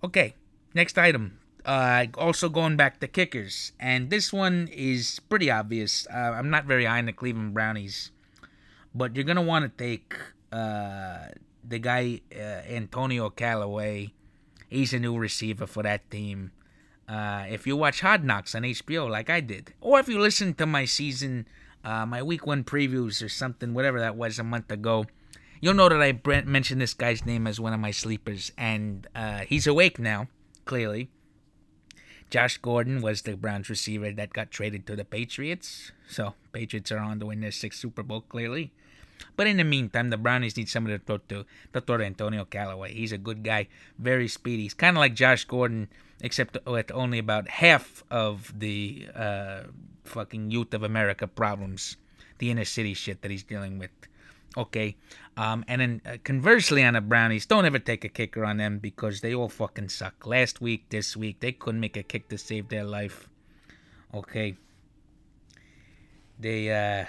Okay, 0.04 0.34
next 0.74 0.98
item. 0.98 1.38
Uh, 1.64 2.06
also 2.16 2.48
going 2.48 2.76
back 2.76 3.00
to 3.00 3.08
kickers, 3.08 3.72
and 3.80 4.08
this 4.08 4.32
one 4.32 4.68
is 4.70 5.18
pretty 5.28 5.50
obvious. 5.50 6.06
Uh, 6.06 6.30
I'm 6.38 6.48
not 6.48 6.64
very 6.64 6.84
high 6.84 7.00
in 7.00 7.06
the 7.06 7.12
Cleveland 7.12 7.54
Brownies, 7.54 8.12
but 8.94 9.16
you're 9.16 9.24
gonna 9.24 9.42
want 9.42 9.64
to 9.66 9.84
take 9.84 10.14
uh, 10.52 11.26
the 11.66 11.80
guy 11.80 12.20
uh, 12.32 12.62
Antonio 12.70 13.30
Callaway. 13.30 14.12
He's 14.68 14.94
a 14.94 15.00
new 15.00 15.18
receiver 15.18 15.66
for 15.66 15.82
that 15.82 16.08
team. 16.08 16.52
Uh, 17.08 17.46
if 17.48 17.66
you 17.66 17.76
watch 17.76 18.00
Hard 18.00 18.22
Knocks 18.22 18.54
on 18.54 18.62
HBO, 18.62 19.10
like 19.10 19.28
I 19.28 19.40
did, 19.40 19.74
or 19.80 19.98
if 19.98 20.08
you 20.08 20.20
listen 20.20 20.54
to 20.54 20.66
my 20.66 20.84
season, 20.84 21.48
uh, 21.84 22.06
my 22.06 22.22
week 22.22 22.46
one 22.46 22.64
previews 22.64 23.22
or 23.22 23.28
something, 23.28 23.74
whatever 23.74 24.00
that 24.00 24.16
was 24.16 24.38
a 24.38 24.44
month 24.44 24.70
ago, 24.70 25.06
you'll 25.60 25.74
know 25.74 25.88
that 25.88 26.02
I 26.02 26.20
mentioned 26.44 26.80
this 26.80 26.94
guy's 26.94 27.24
name 27.24 27.46
as 27.46 27.60
one 27.60 27.72
of 27.72 27.80
my 27.80 27.90
sleepers, 27.90 28.52
and 28.58 29.06
uh, 29.14 29.40
he's 29.40 29.66
awake 29.66 29.98
now, 29.98 30.28
clearly. 30.64 31.10
Josh 32.28 32.58
Gordon 32.58 33.02
was 33.02 33.22
the 33.22 33.36
Browns 33.36 33.70
receiver 33.70 34.10
that 34.12 34.32
got 34.32 34.50
traded 34.50 34.86
to 34.86 34.96
the 34.96 35.04
Patriots. 35.04 35.92
So 36.08 36.34
Patriots 36.52 36.90
are 36.90 36.98
on 36.98 37.20
to 37.20 37.26
win 37.26 37.40
their 37.40 37.52
sixth 37.52 37.80
Super 37.80 38.02
Bowl 38.02 38.22
clearly. 38.22 38.72
But 39.36 39.46
in 39.46 39.56
the 39.56 39.64
meantime, 39.64 40.10
the 40.10 40.16
Brownies 40.16 40.56
need 40.56 40.68
somebody 40.68 40.98
to 40.98 41.04
throw 41.04 41.18
to. 41.18 41.46
To 41.72 41.80
throw 41.80 41.98
to 41.98 42.04
Antonio 42.04 42.44
Callaway. 42.44 42.92
He's 42.94 43.12
a 43.12 43.18
good 43.18 43.44
guy, 43.44 43.68
very 43.98 44.28
speedy. 44.28 44.64
He's 44.64 44.74
kind 44.74 44.96
of 44.96 45.00
like 45.00 45.14
Josh 45.14 45.44
Gordon, 45.44 45.88
except 46.20 46.56
with 46.66 46.90
only 46.92 47.18
about 47.18 47.48
half 47.48 48.04
of 48.10 48.58
the 48.58 49.08
uh, 49.14 49.62
fucking 50.04 50.50
youth 50.50 50.72
of 50.74 50.82
America 50.82 51.26
problems, 51.26 51.96
the 52.38 52.50
inner 52.50 52.64
city 52.64 52.94
shit 52.94 53.22
that 53.22 53.30
he's 53.30 53.44
dealing 53.44 53.78
with. 53.78 53.90
Okay. 54.56 54.96
Um, 55.36 55.64
and 55.68 55.80
then 55.80 56.02
uh, 56.06 56.16
conversely 56.24 56.82
on 56.82 56.94
the 56.94 57.00
Brownies, 57.02 57.44
don't 57.44 57.66
ever 57.66 57.78
take 57.78 58.04
a 58.04 58.08
kicker 58.08 58.44
on 58.44 58.56
them 58.56 58.78
because 58.78 59.20
they 59.20 59.34
all 59.34 59.50
fucking 59.50 59.90
suck. 59.90 60.26
Last 60.26 60.60
week, 60.60 60.88
this 60.88 61.16
week, 61.16 61.40
they 61.40 61.52
couldn't 61.52 61.80
make 61.80 61.96
a 61.96 62.02
kick 62.02 62.28
to 62.30 62.38
save 62.38 62.68
their 62.68 62.84
life. 62.84 63.28
Okay. 64.14 64.56
They, 66.38 66.70
uh, 66.70 67.06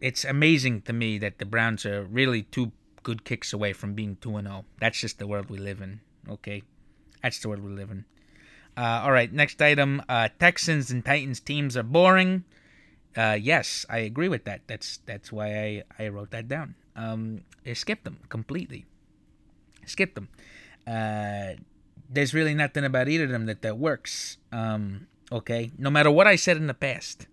it's 0.00 0.24
amazing 0.24 0.82
to 0.82 0.92
me 0.92 1.18
that 1.18 1.38
the 1.38 1.46
Browns 1.46 1.86
are 1.86 2.02
really 2.02 2.42
two 2.42 2.72
good 3.04 3.24
kicks 3.24 3.52
away 3.52 3.72
from 3.72 3.94
being 3.94 4.16
2 4.20 4.40
0. 4.40 4.64
That's 4.80 5.00
just 5.00 5.18
the 5.18 5.26
world 5.26 5.50
we 5.50 5.58
live 5.58 5.80
in. 5.80 6.00
Okay. 6.28 6.62
That's 7.22 7.38
the 7.38 7.48
world 7.48 7.62
we 7.62 7.70
live 7.70 7.90
in. 7.90 8.04
Uh, 8.76 9.02
all 9.04 9.12
right, 9.12 9.32
next 9.32 9.60
item. 9.60 10.02
Uh, 10.08 10.28
Texans 10.38 10.90
and 10.90 11.04
Titans 11.04 11.40
teams 11.40 11.76
are 11.76 11.82
boring. 11.82 12.44
Uh, 13.16 13.38
yes, 13.40 13.84
I 13.90 13.98
agree 13.98 14.28
with 14.28 14.44
that. 14.44 14.62
That's 14.66 14.98
that's 15.04 15.30
why 15.30 15.82
I, 15.98 16.04
I 16.04 16.08
wrote 16.08 16.30
that 16.30 16.48
down. 16.48 16.74
Um, 16.96 17.42
I 17.66 17.74
skipped 17.74 18.04
them 18.04 18.18
completely. 18.28 18.86
Skip 19.84 20.14
them. 20.14 20.28
Uh, 20.86 21.60
there's 22.08 22.34
really 22.34 22.54
nothing 22.54 22.84
about 22.84 23.08
either 23.08 23.24
of 23.24 23.30
them 23.30 23.46
that 23.46 23.62
that 23.62 23.78
works. 23.78 24.38
Um, 24.50 25.06
okay, 25.30 25.70
no 25.78 25.90
matter 25.90 26.10
what 26.10 26.26
I 26.26 26.36
said 26.36 26.56
in 26.56 26.66
the 26.66 26.74
past, 26.74 27.26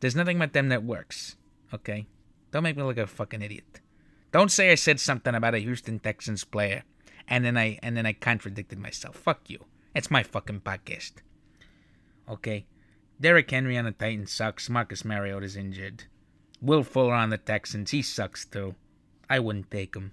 there's 0.00 0.16
nothing 0.16 0.36
about 0.36 0.52
them 0.52 0.68
that 0.68 0.84
works. 0.84 1.36
Okay, 1.74 2.06
don't 2.52 2.62
make 2.62 2.76
me 2.76 2.82
look 2.82 2.96
like 2.96 3.04
a 3.04 3.08
fucking 3.08 3.42
idiot. 3.42 3.80
Don't 4.32 4.50
say 4.50 4.70
I 4.70 4.76
said 4.76 5.00
something 5.00 5.34
about 5.34 5.54
a 5.54 5.58
Houston 5.58 5.98
Texans 5.98 6.44
player, 6.44 6.84
and 7.30 7.44
then 7.44 7.56
I 7.56 7.78
and 7.82 7.96
then 7.96 8.04
I 8.04 8.12
contradicted 8.12 8.78
myself. 8.78 9.16
Fuck 9.16 9.48
you. 9.48 9.64
It's 9.94 10.10
my 10.10 10.22
fucking 10.22 10.60
podcast. 10.60 11.12
Okay. 12.28 12.66
Derrick 13.20 13.50
Henry 13.50 13.78
on 13.78 13.84
the 13.84 13.92
Titans 13.92 14.32
sucks. 14.32 14.68
Marcus 14.68 15.04
Mariota 15.04 15.46
is 15.46 15.56
injured. 15.56 16.04
Will 16.60 16.82
Fuller 16.82 17.14
on 17.14 17.30
the 17.30 17.38
Texans, 17.38 17.90
he 17.90 18.02
sucks 18.02 18.44
too. 18.44 18.74
I 19.28 19.38
wouldn't 19.38 19.70
take 19.70 19.94
him. 19.94 20.12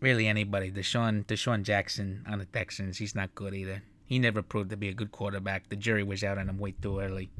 Really, 0.00 0.26
anybody. 0.26 0.70
DeSean, 0.70 1.26
DeSean 1.26 1.62
Jackson 1.62 2.24
on 2.28 2.38
the 2.38 2.44
Texans, 2.44 2.98
he's 2.98 3.14
not 3.14 3.34
good 3.34 3.54
either. 3.54 3.82
He 4.04 4.18
never 4.18 4.42
proved 4.42 4.70
to 4.70 4.76
be 4.76 4.88
a 4.88 4.94
good 4.94 5.12
quarterback. 5.12 5.68
The 5.68 5.76
jury 5.76 6.02
was 6.02 6.24
out 6.24 6.38
on 6.38 6.48
him 6.48 6.58
way 6.58 6.72
too 6.72 6.98
early. 6.98 7.30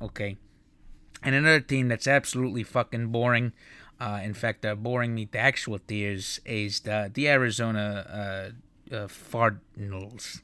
Okay. 0.00 0.36
And 1.22 1.34
another 1.34 1.60
team 1.60 1.88
that's 1.88 2.06
absolutely 2.06 2.62
fucking 2.62 3.08
boring. 3.08 3.52
Uh, 4.00 4.20
in 4.22 4.34
fact, 4.34 4.64
uh, 4.64 4.74
boring 4.74 5.14
me 5.14 5.26
to 5.26 5.38
actual 5.38 5.78
tears 5.78 6.40
is 6.44 6.80
the, 6.80 7.10
the 7.12 7.28
Arizona 7.28 8.52
uh, 8.92 8.94
uh, 8.94 9.08
Cardinals. 9.30 10.42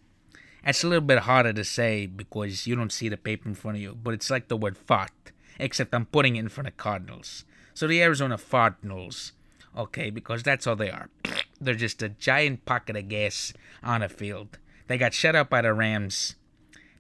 It's 0.65 0.85
a 0.85 0.89
little 0.89 1.05
bit 1.05 1.21
harder 1.21 1.53
to 1.53 1.65
say 1.65 2.07
because 2.07 2.67
you 2.67 2.77
don't 2.77 2.93
see 2.93 3.09
the 3.09 3.17
paper 3.17 3.49
in 3.49 3.55
front 3.55 3.77
of 3.79 3.83
you, 3.83 3.97
but 4.01 4.15
it's 4.15 4.31
like 4.31 4.49
the 4.49 4.57
word 4.57 4.77
fart, 4.77 5.33
except 5.59 5.95
I'm 5.95 6.07
putting 6.07 6.37
it 6.37 6.41
in 6.41 6.49
front 6.49 6.69
of 6.69 6.77
Cardinals. 6.77 7.45
So 7.75 7.87
the 7.87 8.03
Arizona 8.03 8.39
Cardinals, 8.39 9.33
okay, 9.77 10.11
because 10.11 10.43
that's 10.43 10.67
all 10.67 10.77
they 10.77 10.91
are. 10.91 11.09
They're 11.61 11.75
just 11.75 12.03
a 12.03 12.09
giant 12.09 12.65
pocket 12.65 12.97
of 12.97 13.09
gas 13.09 13.53
on 13.83 14.03
a 14.03 14.09
field. 14.09 14.59
They 14.87 14.97
got 14.97 15.15
shut 15.15 15.37
out 15.37 15.51
by 15.51 15.63
the 15.63 15.75
Rams. 15.75 16.35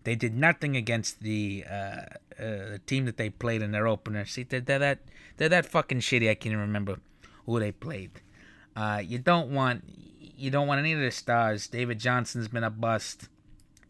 They 0.04 0.14
did 0.14 0.36
nothing 0.36 0.76
against 0.76 1.20
the 1.20 1.64
uh, 2.40 2.70
the 2.70 2.80
team 2.86 3.04
that 3.04 3.16
they 3.16 3.30
played 3.30 3.62
in 3.62 3.72
their 3.72 3.86
opener. 3.86 4.24
See, 4.24 4.44
they're, 4.44 4.60
they're 4.60 4.78
that 4.78 5.00
they're 5.36 5.48
that 5.48 5.66
fucking 5.66 6.00
shitty. 6.00 6.30
I 6.30 6.34
can't 6.34 6.52
even 6.52 6.60
remember 6.60 6.96
who 7.46 7.60
they 7.60 7.72
played. 7.72 8.22
Uh, 8.74 9.02
you 9.04 9.18
don't 9.18 9.50
want 9.50 9.84
you 9.86 10.50
don't 10.50 10.66
want 10.66 10.78
any 10.78 10.92
of 10.92 11.00
the 11.00 11.10
stars. 11.10 11.66
David 11.66 11.98
Johnson's 11.98 12.48
been 12.48 12.64
a 12.64 12.70
bust. 12.70 13.28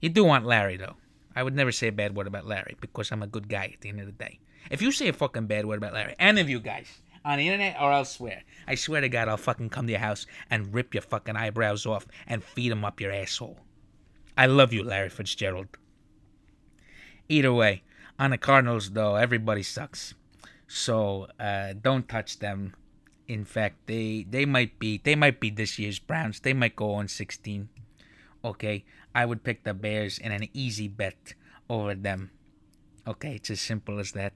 You 0.01 0.09
do 0.09 0.25
want 0.25 0.47
Larry, 0.47 0.77
though. 0.77 0.97
I 1.37 1.43
would 1.43 1.55
never 1.55 1.71
say 1.71 1.89
a 1.89 1.93
bad 1.93 2.17
word 2.17 2.27
about 2.27 2.47
Larry 2.47 2.77
because 2.81 3.13
I'm 3.13 3.23
a 3.23 3.29
good 3.29 3.49
guy 3.49 3.71
at 3.73 3.81
the 3.83 3.89
end 3.89 4.01
of 4.01 4.07
the 4.07 4.13
day. 4.13 4.41
If 4.71 4.83
you 4.83 4.91
say 4.91 5.09
a 5.09 5.13
fucking 5.13 5.47
bad 5.47 5.65
word 5.67 5.79
about 5.79 5.95
Larry, 5.95 6.17
any 6.19 6.41
of 6.41 6.49
you 6.49 6.59
guys, 6.59 7.01
on 7.25 7.39
the 7.39 7.47
internet 7.47 7.77
or 7.81 7.93
elsewhere, 7.93 8.43
I 8.67 8.75
swear 8.75 9.01
to 9.01 9.09
God, 9.09 9.29
I'll 9.29 9.37
fucking 9.37 9.71
come 9.71 9.87
to 9.87 9.93
your 9.93 10.01
house 10.01 10.27
and 10.51 10.75
rip 10.75 10.95
your 10.95 11.03
fucking 11.03 11.37
eyebrows 11.37 11.87
off 11.87 12.07
and 12.27 12.43
feed 12.43 12.73
them 12.73 12.85
up 12.85 13.01
your 13.01 13.13
asshole. 13.13 13.59
I 14.37 14.47
love 14.47 14.73
you, 14.73 14.83
Larry 14.83 15.11
Fitzgerald. 15.11 15.69
Either 17.29 17.53
way, 17.53 17.83
on 18.21 18.31
the 18.31 18.39
Cardinals, 18.39 18.91
though, 18.91 19.17
everybody 19.17 19.63
sucks. 19.63 20.15
So 20.69 21.27
uh, 21.41 21.73
don't 21.73 22.07
touch 22.07 22.39
them. 22.39 22.77
In 23.27 23.45
fact, 23.45 23.87
they 23.87 24.27
they 24.29 24.45
might 24.45 24.79
be 24.79 25.01
they 25.03 25.15
might 25.15 25.41
be 25.41 25.51
this 25.51 25.79
year's 25.79 25.99
Browns. 25.99 26.41
They 26.41 26.53
might 26.53 26.77
go 26.77 26.95
on 26.95 27.09
16. 27.09 27.69
Okay, 28.45 28.85
I 29.15 29.25
would 29.25 29.43
pick 29.43 29.65
the 29.65 29.75
Bears 29.75 30.19
in 30.19 30.33
an 30.33 30.49
easy 30.53 30.87
bet 30.87 31.35
over 31.69 31.95
them. 31.95 32.31
Okay, 33.07 33.37
it's 33.37 33.51
as 33.51 33.61
simple 33.61 33.99
as 33.99 34.13
that. 34.13 34.33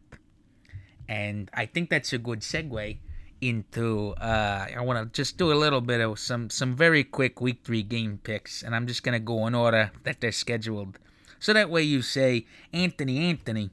And 1.08 1.50
I 1.52 1.66
think 1.66 1.90
that's 1.90 2.12
a 2.12 2.18
good 2.18 2.40
segue 2.40 2.98
into 3.40 4.14
uh, 4.20 4.66
I 4.74 4.80
want 4.80 5.12
to 5.12 5.22
just 5.22 5.36
do 5.36 5.52
a 5.52 5.58
little 5.58 5.80
bit 5.80 6.00
of 6.00 6.18
some 6.18 6.48
some 6.48 6.74
very 6.74 7.04
quick 7.04 7.40
week 7.40 7.60
three 7.64 7.82
game 7.82 8.18
picks, 8.22 8.62
and 8.62 8.74
I'm 8.74 8.86
just 8.86 9.02
gonna 9.02 9.20
go 9.20 9.46
in 9.46 9.54
order 9.54 9.92
that 10.04 10.20
they're 10.20 10.32
scheduled, 10.32 10.98
so 11.38 11.52
that 11.52 11.70
way 11.70 11.82
you 11.82 12.02
say 12.02 12.46
Anthony 12.72 13.18
Anthony. 13.18 13.70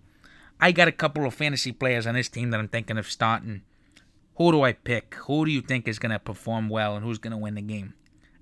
I 0.60 0.72
got 0.72 0.88
a 0.88 0.92
couple 0.92 1.26
of 1.26 1.34
fantasy 1.34 1.72
players 1.72 2.06
on 2.06 2.16
this 2.16 2.30
team 2.30 2.52
that 2.52 2.60
I'm 2.60 2.68
thinking 2.68 2.98
of 2.98 3.10
starting. 3.10 3.64
Who 4.36 4.52
do 4.52 4.64
I 4.64 4.74
pick? 4.74 5.16
Who 5.26 5.46
do 5.46 5.52
you 5.52 5.62
think 5.62 5.88
is 5.88 6.00
gonna 6.00 6.20
perform 6.20 6.70
well, 6.70 6.96
and 6.96 7.06
who's 7.06 7.18
gonna 7.18 7.38
win 7.38 7.56
the 7.56 7.62
game? 7.62 7.94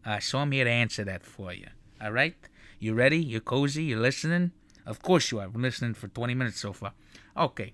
Uh, 0.06 0.20
so 0.20 0.40
I'm 0.40 0.52
here 0.52 0.66
to 0.66 0.70
answer 0.70 1.04
that 1.06 1.24
for 1.24 1.54
you. 1.54 1.68
All 2.02 2.12
right, 2.12 2.36
you 2.80 2.94
ready? 2.94 3.18
You 3.18 3.42
cozy? 3.42 3.84
You 3.84 4.00
listening? 4.00 4.52
Of 4.86 5.02
course 5.02 5.32
you 5.32 5.40
are. 5.40 5.44
I've 5.44 5.54
been 5.54 5.62
listening 5.62 5.94
for 5.94 6.08
20 6.08 6.34
minutes 6.34 6.60
so 6.60 6.74
far. 6.74 6.94
Okay. 7.38 7.74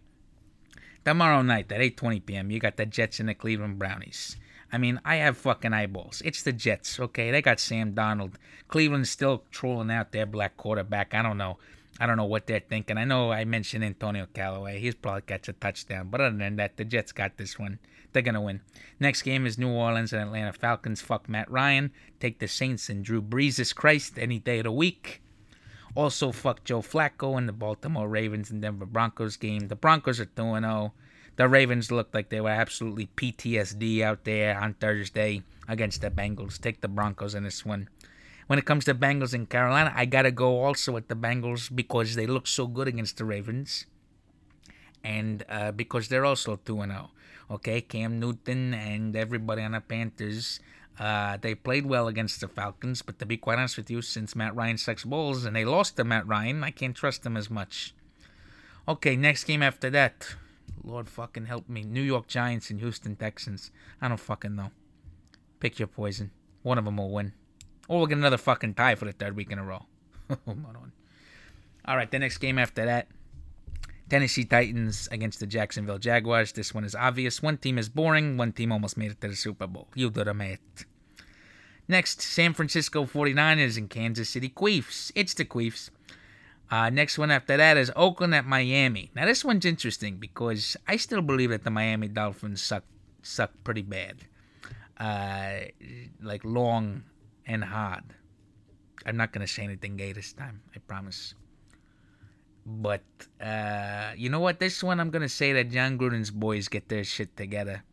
Tomorrow 1.05 1.43
night 1.43 1.71
at 1.71 1.79
8:20 1.79 2.25
p.m., 2.25 2.51
you 2.51 2.59
got 2.59 2.77
the 2.77 2.85
Jets 2.85 3.19
and 3.19 3.29
the 3.29 3.35
Cleveland 3.35 3.77
Brownies. 3.77 4.37
I 4.71 4.77
mean, 4.77 4.99
I 5.05 5.15
have 5.17 5.37
fucking 5.37 5.73
eyeballs. 5.73 6.21
It's 6.25 6.43
the 6.43 6.51
Jets, 6.51 6.99
okay? 6.99 7.31
They 7.31 7.41
got 7.41 7.59
Sam 7.59 7.93
Donald. 7.93 8.37
Cleveland's 8.67 9.09
still 9.09 9.43
trolling 9.51 9.91
out 9.91 10.11
their 10.11 10.25
black 10.25 10.57
quarterback. 10.57 11.13
I 11.13 11.21
don't 11.21 11.37
know. 11.37 11.57
I 11.99 12.05
don't 12.05 12.17
know 12.17 12.25
what 12.25 12.45
they're 12.45 12.59
thinking. 12.59 12.97
I 12.97 13.05
know 13.05 13.31
I 13.31 13.45
mentioned 13.45 13.83
Antonio 13.83 14.27
Callaway. 14.33 14.79
He's 14.79 14.95
probably 14.95 15.21
catch 15.21 15.47
a 15.47 15.53
touchdown. 15.53 16.09
But 16.09 16.21
other 16.21 16.37
than 16.37 16.57
that, 16.57 16.75
the 16.75 16.83
Jets 16.83 17.13
got 17.13 17.37
this 17.37 17.57
one. 17.57 17.79
They're 18.11 18.21
going 18.21 18.35
to 18.35 18.41
win. 18.41 18.61
Next 18.99 19.21
game 19.21 19.45
is 19.45 19.57
New 19.57 19.69
Orleans 19.69 20.11
and 20.11 20.21
Atlanta 20.21 20.51
Falcons. 20.51 21.01
Fuck 21.01 21.29
Matt 21.29 21.49
Ryan. 21.49 21.91
Take 22.19 22.39
the 22.39 22.47
Saints 22.47 22.89
and 22.89 23.03
Drew 23.03 23.21
Brees 23.21 23.59
is 23.59 23.71
Christ 23.71 24.19
any 24.19 24.39
day 24.39 24.59
of 24.59 24.65
the 24.65 24.71
week. 24.71 25.21
Also, 25.95 26.33
fuck 26.33 26.65
Joe 26.65 26.81
Flacco 26.81 27.37
and 27.37 27.47
the 27.47 27.53
Baltimore 27.53 28.09
Ravens 28.09 28.51
and 28.51 28.61
Denver 28.61 28.85
Broncos 28.85 29.37
game. 29.37 29.69
The 29.69 29.77
Broncos 29.77 30.19
are 30.19 30.25
2 30.25 30.59
0. 30.59 30.93
The 31.35 31.49
Ravens 31.49 31.91
looked 31.91 32.13
like 32.13 32.29
they 32.29 32.39
were 32.39 32.49
absolutely 32.49 33.09
PTSD 33.15 34.01
out 34.01 34.23
there 34.23 34.57
on 34.57 34.75
Thursday 34.75 35.43
against 35.67 36.01
the 36.01 36.09
Bengals. 36.09 36.59
Take 36.59 36.81
the 36.81 36.87
Broncos 36.87 37.35
in 37.35 37.43
this 37.43 37.65
one. 37.65 37.89
When 38.47 38.59
it 38.59 38.65
comes 38.65 38.85
to 38.85 38.93
Bengals 38.93 39.33
in 39.33 39.47
Carolina, 39.47 39.91
I 39.95 40.05
gotta 40.05 40.31
go 40.31 40.63
also 40.63 40.91
with 40.91 41.07
the 41.07 41.15
Bengals 41.15 41.73
because 41.73 42.15
they 42.15 42.27
look 42.27 42.47
so 42.47 42.67
good 42.67 42.87
against 42.87 43.17
the 43.17 43.25
Ravens, 43.25 43.85
and 45.03 45.43
uh, 45.49 45.71
because 45.71 46.07
they're 46.07 46.25
also 46.25 46.55
two 46.55 46.81
and 46.81 46.91
zero. 46.91 47.09
Okay, 47.49 47.81
Cam 47.81 48.19
Newton 48.19 48.73
and 48.73 49.15
everybody 49.15 49.61
on 49.61 49.71
the 49.71 49.81
Panthers. 49.81 50.59
Uh, 50.97 51.37
they 51.41 51.53
played 51.53 51.85
well 51.85 52.07
against 52.07 52.39
the 52.39 52.47
Falcons, 52.47 53.01
but 53.01 53.19
to 53.19 53.25
be 53.25 53.35
quite 53.35 53.57
honest 53.57 53.77
with 53.77 53.91
you, 53.91 54.01
since 54.01 54.35
Matt 54.35 54.55
Ryan 54.55 54.77
sucks 54.77 55.03
balls 55.03 55.43
and 55.43 55.55
they 55.55 55.65
lost 55.65 55.97
to 55.97 56.03
Matt 56.03 56.25
Ryan, 56.25 56.63
I 56.63 56.71
can't 56.71 56.95
trust 56.95 57.23
them 57.23 57.35
as 57.35 57.49
much. 57.49 57.93
Okay, 58.87 59.15
next 59.15 59.43
game 59.43 59.61
after 59.61 59.89
that. 59.89 60.35
Lord 60.83 61.09
fucking 61.09 61.45
help 61.45 61.67
me. 61.67 61.83
New 61.83 62.01
York 62.01 62.27
Giants 62.27 62.69
and 62.69 62.79
Houston 62.79 63.15
Texans. 63.15 63.71
I 64.01 64.07
don't 64.07 64.19
fucking 64.19 64.55
know. 64.55 64.71
Pick 65.59 65.79
your 65.79 65.87
poison. 65.87 66.31
One 66.63 66.77
of 66.77 66.85
them 66.85 66.97
will 66.97 67.11
win. 67.11 67.33
Or 67.87 67.97
we'll 67.97 68.07
get 68.07 68.17
another 68.17 68.37
fucking 68.37 68.75
tie 68.75 68.95
for 68.95 69.05
the 69.05 69.11
third 69.11 69.35
week 69.35 69.51
in 69.51 69.59
a 69.59 69.63
row. 69.63 69.85
Oh, 70.27 70.37
hold 70.45 70.75
on. 70.75 70.91
All 71.85 71.95
right, 71.95 72.09
the 72.09 72.17
next 72.17 72.39
game 72.39 72.57
after 72.57 72.83
that. 72.83 73.07
Tennessee 74.09 74.43
Titans 74.43 75.07
against 75.11 75.39
the 75.39 75.45
Jacksonville 75.45 75.99
Jaguars. 75.99 76.51
This 76.51 76.73
one 76.73 76.83
is 76.83 76.95
obvious. 76.95 77.43
One 77.43 77.57
team 77.57 77.77
is 77.77 77.89
boring. 77.89 78.37
One 78.37 78.51
team 78.51 78.71
almost 78.71 78.97
made 78.97 79.11
it 79.11 79.21
to 79.21 79.27
the 79.27 79.35
Super 79.35 79.67
Bowl. 79.67 79.87
You 79.93 80.09
do 80.09 80.23
the 80.23 80.33
math. 80.33 80.85
Next, 81.87 82.21
San 82.21 82.53
Francisco 82.53 83.05
49ers 83.05 83.77
and 83.77 83.89
Kansas 83.89 84.29
City 84.29 84.49
Queefs. 84.49 85.11
It's 85.13 85.35
the 85.35 85.45
Queefs. 85.45 85.91
Uh, 86.71 86.89
next 86.89 87.17
one 87.17 87.29
after 87.29 87.57
that 87.57 87.77
is 87.77 87.91
Oakland 87.95 88.33
at 88.33 88.45
Miami. 88.45 89.11
Now 89.15 89.25
this 89.25 89.45
one's 89.45 89.65
interesting 89.65 90.17
because 90.17 90.75
I 90.87 90.97
still 90.97 91.21
believe 91.21 91.51
that 91.51 91.63
the 91.63 91.69
Miami 91.69 92.07
Dolphins 92.07 92.61
suck 92.61 92.83
suck 93.21 93.51
pretty 93.63 93.83
bad, 93.83 94.25
uh, 94.99 95.69
like 96.21 96.43
long 96.43 97.03
and 97.45 97.63
hard. 97.63 98.03
I'm 99.05 99.17
not 99.17 99.31
gonna 99.31 99.47
say 99.47 99.63
anything 99.63 99.97
gay 99.97 100.11
this 100.11 100.33
time. 100.33 100.61
I 100.75 100.79
promise. 100.79 101.35
But 102.65 103.03
uh, 103.39 104.13
you 104.17 104.29
know 104.29 104.39
what? 104.39 104.59
This 104.59 104.81
one 104.83 104.99
I'm 104.99 105.11
gonna 105.11 105.29
say 105.29 105.53
that 105.53 105.69
Jon 105.69 105.99
Gruden's 105.99 106.31
boys 106.31 106.67
get 106.67 106.89
their 106.89 107.03
shit 107.03 107.37
together, 107.37 107.83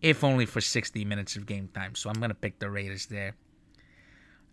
if 0.00 0.22
only 0.22 0.46
for 0.46 0.60
60 0.60 1.04
minutes 1.04 1.34
of 1.34 1.46
game 1.46 1.68
time. 1.74 1.96
So 1.96 2.10
I'm 2.10 2.20
gonna 2.20 2.34
pick 2.34 2.60
the 2.60 2.70
Raiders 2.70 3.06
there. 3.06 3.34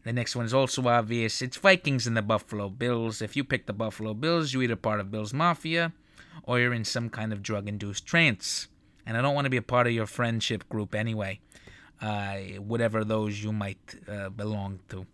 The 0.03 0.13
next 0.13 0.35
one 0.35 0.45
is 0.45 0.53
also 0.53 0.87
obvious. 0.87 1.41
It's 1.41 1.57
Vikings 1.57 2.07
and 2.07 2.17
the 2.17 2.21
Buffalo 2.21 2.69
Bills. 2.69 3.21
If 3.21 3.35
you 3.35 3.43
pick 3.43 3.67
the 3.67 3.73
Buffalo 3.73 4.13
Bills, 4.13 4.53
you're 4.53 4.63
either 4.63 4.75
part 4.75 4.99
of 4.99 5.11
Bills 5.11 5.33
Mafia 5.33 5.93
or 6.43 6.59
you're 6.59 6.73
in 6.73 6.85
some 6.85 7.09
kind 7.09 7.31
of 7.31 7.43
drug 7.43 7.67
induced 7.67 8.05
trance. 8.05 8.67
And 9.05 9.15
I 9.15 9.21
don't 9.21 9.35
want 9.35 9.45
to 9.45 9.49
be 9.51 9.57
a 9.57 9.61
part 9.61 9.87
of 9.87 9.93
your 9.93 10.07
friendship 10.07 10.67
group 10.69 10.95
anyway, 10.95 11.39
uh, 12.01 12.37
whatever 12.59 13.03
those 13.03 13.43
you 13.43 13.51
might 13.51 13.95
uh, 14.07 14.29
belong 14.29 14.79
to. 14.89 15.05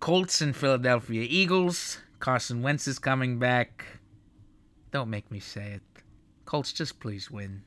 Colts 0.00 0.40
and 0.40 0.54
Philadelphia 0.54 1.26
Eagles. 1.28 1.98
Carson 2.20 2.62
Wentz 2.62 2.88
is 2.88 2.98
coming 2.98 3.38
back. 3.38 3.84
Don't 4.90 5.10
make 5.10 5.30
me 5.30 5.38
say 5.38 5.72
it. 5.74 6.02
Colts, 6.44 6.72
just 6.72 6.98
please 6.98 7.30
win. 7.30 7.62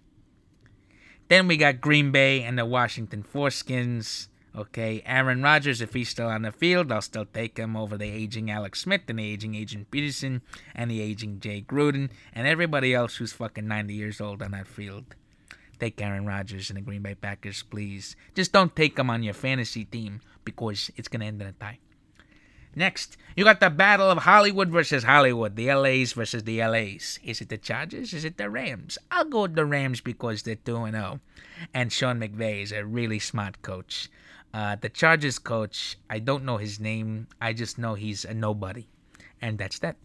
Then 1.27 1.47
we 1.47 1.55
got 1.55 1.79
Green 1.79 2.11
Bay 2.11 2.43
and 2.43 2.57
the 2.57 2.65
Washington 2.65 3.23
Foreskins. 3.23 4.27
Okay, 4.53 5.01
Aaron 5.05 5.41
Rodgers, 5.41 5.79
if 5.79 5.93
he's 5.93 6.09
still 6.09 6.27
on 6.27 6.41
the 6.41 6.51
field, 6.51 6.91
I'll 6.91 7.01
still 7.01 7.25
take 7.25 7.57
him 7.57 7.77
over 7.77 7.97
the 7.97 8.09
aging 8.09 8.51
Alex 8.51 8.81
Smith 8.81 9.03
and 9.07 9.17
the 9.17 9.25
aging 9.25 9.55
Agent 9.55 9.89
Peterson 9.89 10.41
and 10.75 10.91
the 10.91 10.99
aging 10.99 11.39
Jay 11.39 11.61
Gruden 11.65 12.09
and 12.33 12.45
everybody 12.45 12.93
else 12.93 13.15
who's 13.15 13.31
fucking 13.31 13.67
90 13.67 13.93
years 13.93 14.19
old 14.19 14.41
on 14.41 14.51
that 14.51 14.67
field. 14.67 15.15
Take 15.79 16.01
Aaron 16.01 16.25
Rodgers 16.25 16.69
and 16.69 16.77
the 16.77 16.81
Green 16.81 17.01
Bay 17.01 17.15
Packers, 17.15 17.63
please. 17.63 18.17
Just 18.35 18.51
don't 18.51 18.75
take 18.75 18.99
him 18.99 19.09
on 19.09 19.23
your 19.23 19.33
fantasy 19.33 19.85
team 19.85 20.19
because 20.43 20.91
it's 20.97 21.07
going 21.07 21.21
to 21.21 21.27
end 21.27 21.41
in 21.41 21.47
a 21.47 21.53
tie. 21.53 21.79
Next, 22.75 23.17
you 23.35 23.43
got 23.43 23.59
the 23.59 23.69
battle 23.69 24.09
of 24.09 24.19
Hollywood 24.19 24.69
versus 24.69 25.03
Hollywood, 25.03 25.55
the 25.55 25.73
LAs 25.73 26.13
versus 26.13 26.43
the 26.43 26.63
LAs. 26.63 27.19
Is 27.23 27.41
it 27.41 27.49
the 27.49 27.57
Chargers? 27.57 28.13
Is 28.13 28.23
it 28.23 28.37
the 28.37 28.49
Rams? 28.49 28.97
I'll 29.09 29.25
go 29.25 29.41
with 29.43 29.55
the 29.55 29.65
Rams 29.65 30.01
because 30.01 30.43
they're 30.43 30.55
2 30.55 30.89
0. 30.91 31.19
And 31.73 31.91
Sean 31.91 32.19
McVay 32.19 32.63
is 32.63 32.71
a 32.71 32.85
really 32.85 33.19
smart 33.19 33.61
coach. 33.61 34.09
Uh, 34.53 34.75
the 34.75 34.89
Chargers 34.89 35.39
coach, 35.39 35.97
I 36.09 36.19
don't 36.19 36.43
know 36.43 36.57
his 36.57 36.79
name. 36.79 37.27
I 37.39 37.53
just 37.53 37.77
know 37.77 37.95
he's 37.95 38.25
a 38.25 38.33
nobody. 38.33 38.87
And 39.41 39.57
that's 39.57 39.79
that. 39.79 39.95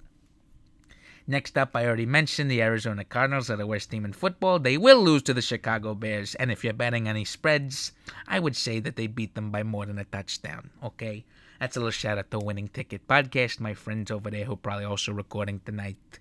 Next 1.28 1.58
up, 1.58 1.74
I 1.74 1.84
already 1.84 2.06
mentioned 2.06 2.48
the 2.48 2.62
Arizona 2.62 3.04
Cardinals 3.04 3.50
are 3.50 3.56
the 3.56 3.66
worst 3.66 3.90
team 3.90 4.04
in 4.04 4.12
football. 4.12 4.60
They 4.60 4.78
will 4.78 5.02
lose 5.02 5.24
to 5.24 5.34
the 5.34 5.42
Chicago 5.42 5.94
Bears. 5.94 6.36
And 6.36 6.52
if 6.52 6.62
you're 6.62 6.72
betting 6.72 7.08
any 7.08 7.24
spreads, 7.24 7.90
I 8.28 8.38
would 8.38 8.54
say 8.54 8.78
that 8.78 8.94
they 8.94 9.08
beat 9.08 9.34
them 9.34 9.50
by 9.50 9.64
more 9.64 9.86
than 9.86 9.98
a 9.98 10.04
touchdown. 10.04 10.70
Okay? 10.84 11.24
That's 11.58 11.76
a 11.76 11.80
little 11.80 11.90
shout 11.90 12.18
out 12.18 12.30
to 12.30 12.38
Winning 12.38 12.68
Ticket 12.68 13.08
Podcast, 13.08 13.58
my 13.58 13.74
friends 13.74 14.12
over 14.12 14.30
there 14.30 14.44
who 14.44 14.52
are 14.52 14.56
probably 14.56 14.84
also 14.84 15.12
recording 15.12 15.60
tonight. 15.64 16.20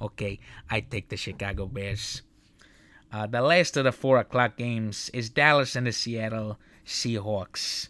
Okay, 0.00 0.40
I 0.68 0.80
take 0.80 1.08
the 1.08 1.16
Chicago 1.16 1.66
Bears. 1.66 2.22
Uh, 3.12 3.26
the 3.26 3.40
last 3.40 3.76
of 3.76 3.84
the 3.84 3.92
4 3.92 4.18
o'clock 4.18 4.56
games 4.56 5.08
is 5.14 5.30
Dallas 5.30 5.76
and 5.76 5.86
the 5.86 5.92
Seattle 5.92 6.58
Seahawks. 6.86 7.88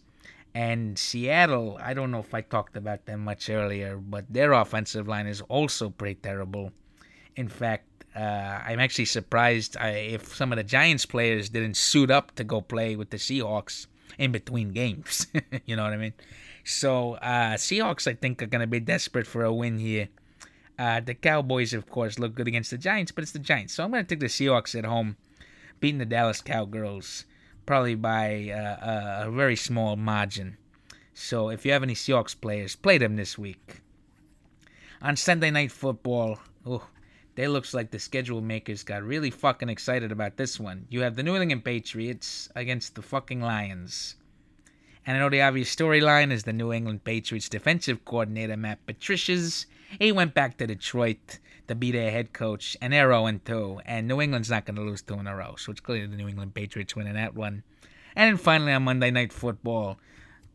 And 0.54 0.96
Seattle, 0.96 1.78
I 1.82 1.94
don't 1.94 2.12
know 2.12 2.20
if 2.20 2.32
I 2.32 2.40
talked 2.40 2.76
about 2.76 3.06
them 3.06 3.24
much 3.24 3.50
earlier, 3.50 3.96
but 3.96 4.32
their 4.32 4.52
offensive 4.52 5.08
line 5.08 5.26
is 5.26 5.40
also 5.42 5.90
pretty 5.90 6.14
terrible. 6.14 6.70
In 7.34 7.48
fact, 7.48 8.04
uh, 8.14 8.60
I'm 8.64 8.78
actually 8.78 9.06
surprised 9.06 9.76
I, 9.76 9.90
if 9.90 10.34
some 10.34 10.52
of 10.52 10.56
the 10.56 10.62
Giants 10.64 11.06
players 11.06 11.48
didn't 11.48 11.76
suit 11.76 12.10
up 12.10 12.34
to 12.36 12.44
go 12.44 12.60
play 12.60 12.94
with 12.94 13.10
the 13.10 13.16
Seahawks 13.16 13.88
in 14.16 14.30
between 14.30 14.72
games. 14.72 15.26
you 15.66 15.74
know 15.74 15.82
what 15.82 15.92
I 15.92 15.96
mean? 15.96 16.14
So, 16.62 17.14
uh, 17.14 17.54
Seahawks, 17.54 18.06
I 18.06 18.14
think, 18.14 18.40
are 18.40 18.46
going 18.46 18.60
to 18.60 18.68
be 18.68 18.78
desperate 18.78 19.26
for 19.26 19.44
a 19.44 19.52
win 19.52 19.78
here. 19.78 20.08
Uh, 20.78 21.00
the 21.00 21.14
Cowboys, 21.14 21.74
of 21.74 21.88
course, 21.90 22.18
look 22.20 22.34
good 22.34 22.48
against 22.48 22.70
the 22.70 22.78
Giants, 22.78 23.10
but 23.10 23.22
it's 23.22 23.32
the 23.32 23.40
Giants. 23.40 23.74
So 23.74 23.82
I'm 23.82 23.90
going 23.90 24.04
to 24.04 24.08
take 24.08 24.20
the 24.20 24.26
Seahawks 24.26 24.78
at 24.78 24.84
home, 24.84 25.16
beating 25.80 25.98
the 25.98 26.06
Dallas 26.06 26.40
Cowgirls 26.40 27.24
probably 27.66 27.94
by 27.94 28.50
uh, 28.50 29.26
a 29.26 29.30
very 29.30 29.56
small 29.56 29.96
margin. 29.96 30.56
So 31.14 31.48
if 31.48 31.64
you 31.64 31.72
have 31.72 31.82
any 31.82 31.94
Seahawks 31.94 32.38
players, 32.38 32.76
play 32.76 32.98
them 32.98 33.16
this 33.16 33.38
week. 33.38 33.80
On 35.00 35.16
Sunday 35.16 35.50
Night 35.50 35.70
Football, 35.70 36.38
oh, 36.66 36.88
they 37.34 37.48
looks 37.48 37.74
like 37.74 37.90
the 37.90 37.98
schedule 37.98 38.40
makers 38.40 38.82
got 38.82 39.02
really 39.02 39.30
fucking 39.30 39.68
excited 39.68 40.12
about 40.12 40.36
this 40.36 40.58
one. 40.58 40.86
You 40.88 41.02
have 41.02 41.16
the 41.16 41.22
New 41.22 41.36
England 41.36 41.64
Patriots 41.64 42.48
against 42.54 42.94
the 42.94 43.02
fucking 43.02 43.40
Lions. 43.40 44.16
And 45.06 45.16
I 45.16 45.20
know 45.20 45.28
the 45.28 45.42
obvious 45.42 45.74
storyline 45.74 46.32
is 46.32 46.44
the 46.44 46.52
New 46.52 46.72
England 46.72 47.04
Patriots 47.04 47.48
defensive 47.48 48.04
coordinator 48.04 48.56
Matt 48.56 48.84
Patricia's. 48.86 49.66
He 49.98 50.12
went 50.12 50.34
back 50.34 50.56
to 50.58 50.66
Detroit 50.66 51.38
to 51.68 51.74
be 51.74 51.92
their 51.92 52.10
head 52.10 52.32
coach, 52.32 52.76
and 52.80 52.92
they're 52.92 53.12
0 53.12 53.40
2. 53.44 53.80
And 53.84 54.08
New 54.08 54.20
England's 54.20 54.50
not 54.50 54.64
going 54.64 54.76
to 54.76 54.82
lose 54.82 55.02
two 55.02 55.14
in 55.14 55.26
a 55.26 55.36
row, 55.36 55.54
so 55.56 55.72
it's 55.72 55.80
clear 55.80 56.06
the 56.06 56.16
New 56.16 56.28
England 56.28 56.54
Patriots 56.54 56.96
winning 56.96 57.14
that 57.14 57.34
one. 57.34 57.62
And 58.16 58.28
then 58.28 58.36
finally 58.36 58.72
on 58.72 58.84
Monday 58.84 59.10
Night 59.10 59.32
Football, 59.32 59.98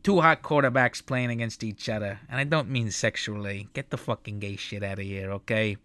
two 0.02 0.20
hot 0.20 0.42
quarterbacks 0.42 1.04
playing 1.04 1.30
against 1.30 1.62
each 1.62 1.88
other. 1.88 2.20
And 2.28 2.40
I 2.40 2.44
don't 2.44 2.70
mean 2.70 2.90
sexually. 2.90 3.68
Get 3.72 3.90
the 3.90 3.98
fucking 3.98 4.40
gay 4.40 4.56
shit 4.56 4.82
out 4.82 4.98
of 4.98 5.04
here, 5.04 5.30
okay? 5.32 5.76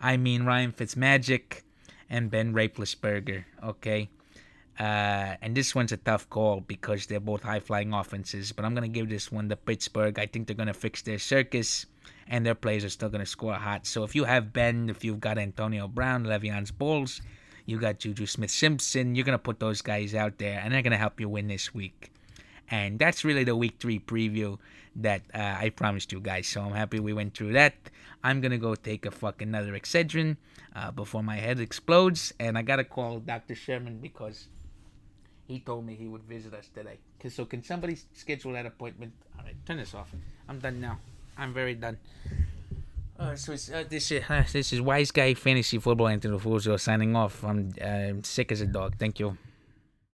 I 0.00 0.16
mean 0.16 0.44
Ryan 0.44 0.72
Fitzmagic 0.72 1.62
and 2.08 2.30
Ben 2.30 2.52
Roethlisberger, 2.52 3.44
okay? 3.64 4.08
Uh, 4.78 5.36
and 5.40 5.56
this 5.56 5.74
one's 5.74 5.92
a 5.92 5.96
tough 5.96 6.28
call 6.28 6.60
because 6.60 7.06
they're 7.06 7.20
both 7.20 7.42
high 7.42 7.60
flying 7.60 7.94
offenses, 7.94 8.52
but 8.52 8.64
I'm 8.64 8.74
going 8.74 8.90
to 8.90 8.94
give 8.94 9.08
this 9.08 9.32
one 9.32 9.48
to 9.48 9.56
Pittsburgh. 9.56 10.18
I 10.18 10.26
think 10.26 10.46
they're 10.46 10.56
going 10.56 10.66
to 10.66 10.74
fix 10.74 11.02
their 11.02 11.18
circus, 11.18 11.86
and 12.28 12.44
their 12.44 12.54
players 12.54 12.84
are 12.84 12.90
still 12.90 13.08
going 13.08 13.24
to 13.24 13.30
score 13.30 13.54
hot. 13.54 13.86
So 13.86 14.04
if 14.04 14.14
you 14.14 14.24
have 14.24 14.52
Ben, 14.52 14.90
if 14.90 15.02
you've 15.02 15.20
got 15.20 15.38
Antonio 15.38 15.88
Brown, 15.88 16.24
Le'Veon's 16.24 16.70
Bulls, 16.70 17.22
you 17.64 17.78
got 17.78 18.00
Juju 18.00 18.26
Smith 18.26 18.50
Simpson, 18.50 19.14
you're 19.14 19.24
going 19.24 19.38
to 19.38 19.42
put 19.42 19.60
those 19.60 19.80
guys 19.80 20.14
out 20.14 20.38
there, 20.38 20.60
and 20.62 20.74
they're 20.74 20.82
going 20.82 20.90
to 20.90 20.98
help 20.98 21.20
you 21.20 21.28
win 21.28 21.48
this 21.48 21.74
week. 21.74 22.12
And 22.68 22.98
that's 22.98 23.24
really 23.24 23.44
the 23.44 23.56
week 23.56 23.76
three 23.78 23.98
preview 23.98 24.58
that 24.96 25.22
uh, 25.34 25.38
I 25.58 25.70
promised 25.70 26.12
you 26.12 26.20
guys. 26.20 26.48
So 26.48 26.62
I'm 26.62 26.72
happy 26.72 27.00
we 27.00 27.12
went 27.12 27.34
through 27.34 27.52
that. 27.52 27.74
I'm 28.24 28.40
gonna 28.40 28.58
go 28.58 28.74
take 28.74 29.06
a 29.06 29.10
fucking 29.10 29.48
another 29.48 29.72
Excedrin 29.72 30.36
uh, 30.74 30.90
before 30.90 31.22
my 31.22 31.36
head 31.36 31.60
explodes, 31.60 32.32
and 32.40 32.58
I 32.58 32.62
gotta 32.62 32.82
call 32.82 33.20
Dr. 33.20 33.54
Sherman 33.54 33.98
because 33.98 34.48
he 35.46 35.60
told 35.60 35.86
me 35.86 35.94
he 35.94 36.06
would 36.06 36.22
visit 36.22 36.54
us 36.54 36.68
today. 36.74 36.98
So 37.28 37.44
can 37.44 37.62
somebody 37.62 37.96
schedule 38.14 38.52
that 38.52 38.66
appointment? 38.66 39.12
All 39.38 39.44
right, 39.44 39.56
turn 39.66 39.78
this 39.78 39.94
off. 39.94 40.10
I'm 40.48 40.58
done 40.58 40.80
now. 40.80 40.98
I'm 41.38 41.52
very 41.52 41.74
done. 41.74 41.98
Uh, 43.18 43.34
so 43.34 43.52
uh, 43.52 43.84
this 43.88 44.10
is 44.12 44.22
uh, 44.28 44.44
this 44.52 44.72
is 44.72 44.80
Wise 44.80 45.10
Guy 45.10 45.34
Fantasy 45.34 45.78
Football 45.78 46.08
Anthony 46.08 46.38
Fuzio 46.38 46.78
signing 46.78 47.16
off. 47.16 47.42
I'm 47.44 47.72
uh, 47.80 48.20
sick 48.22 48.52
as 48.52 48.60
a 48.60 48.66
dog. 48.66 48.96
Thank 48.98 49.20
you. 49.20 49.38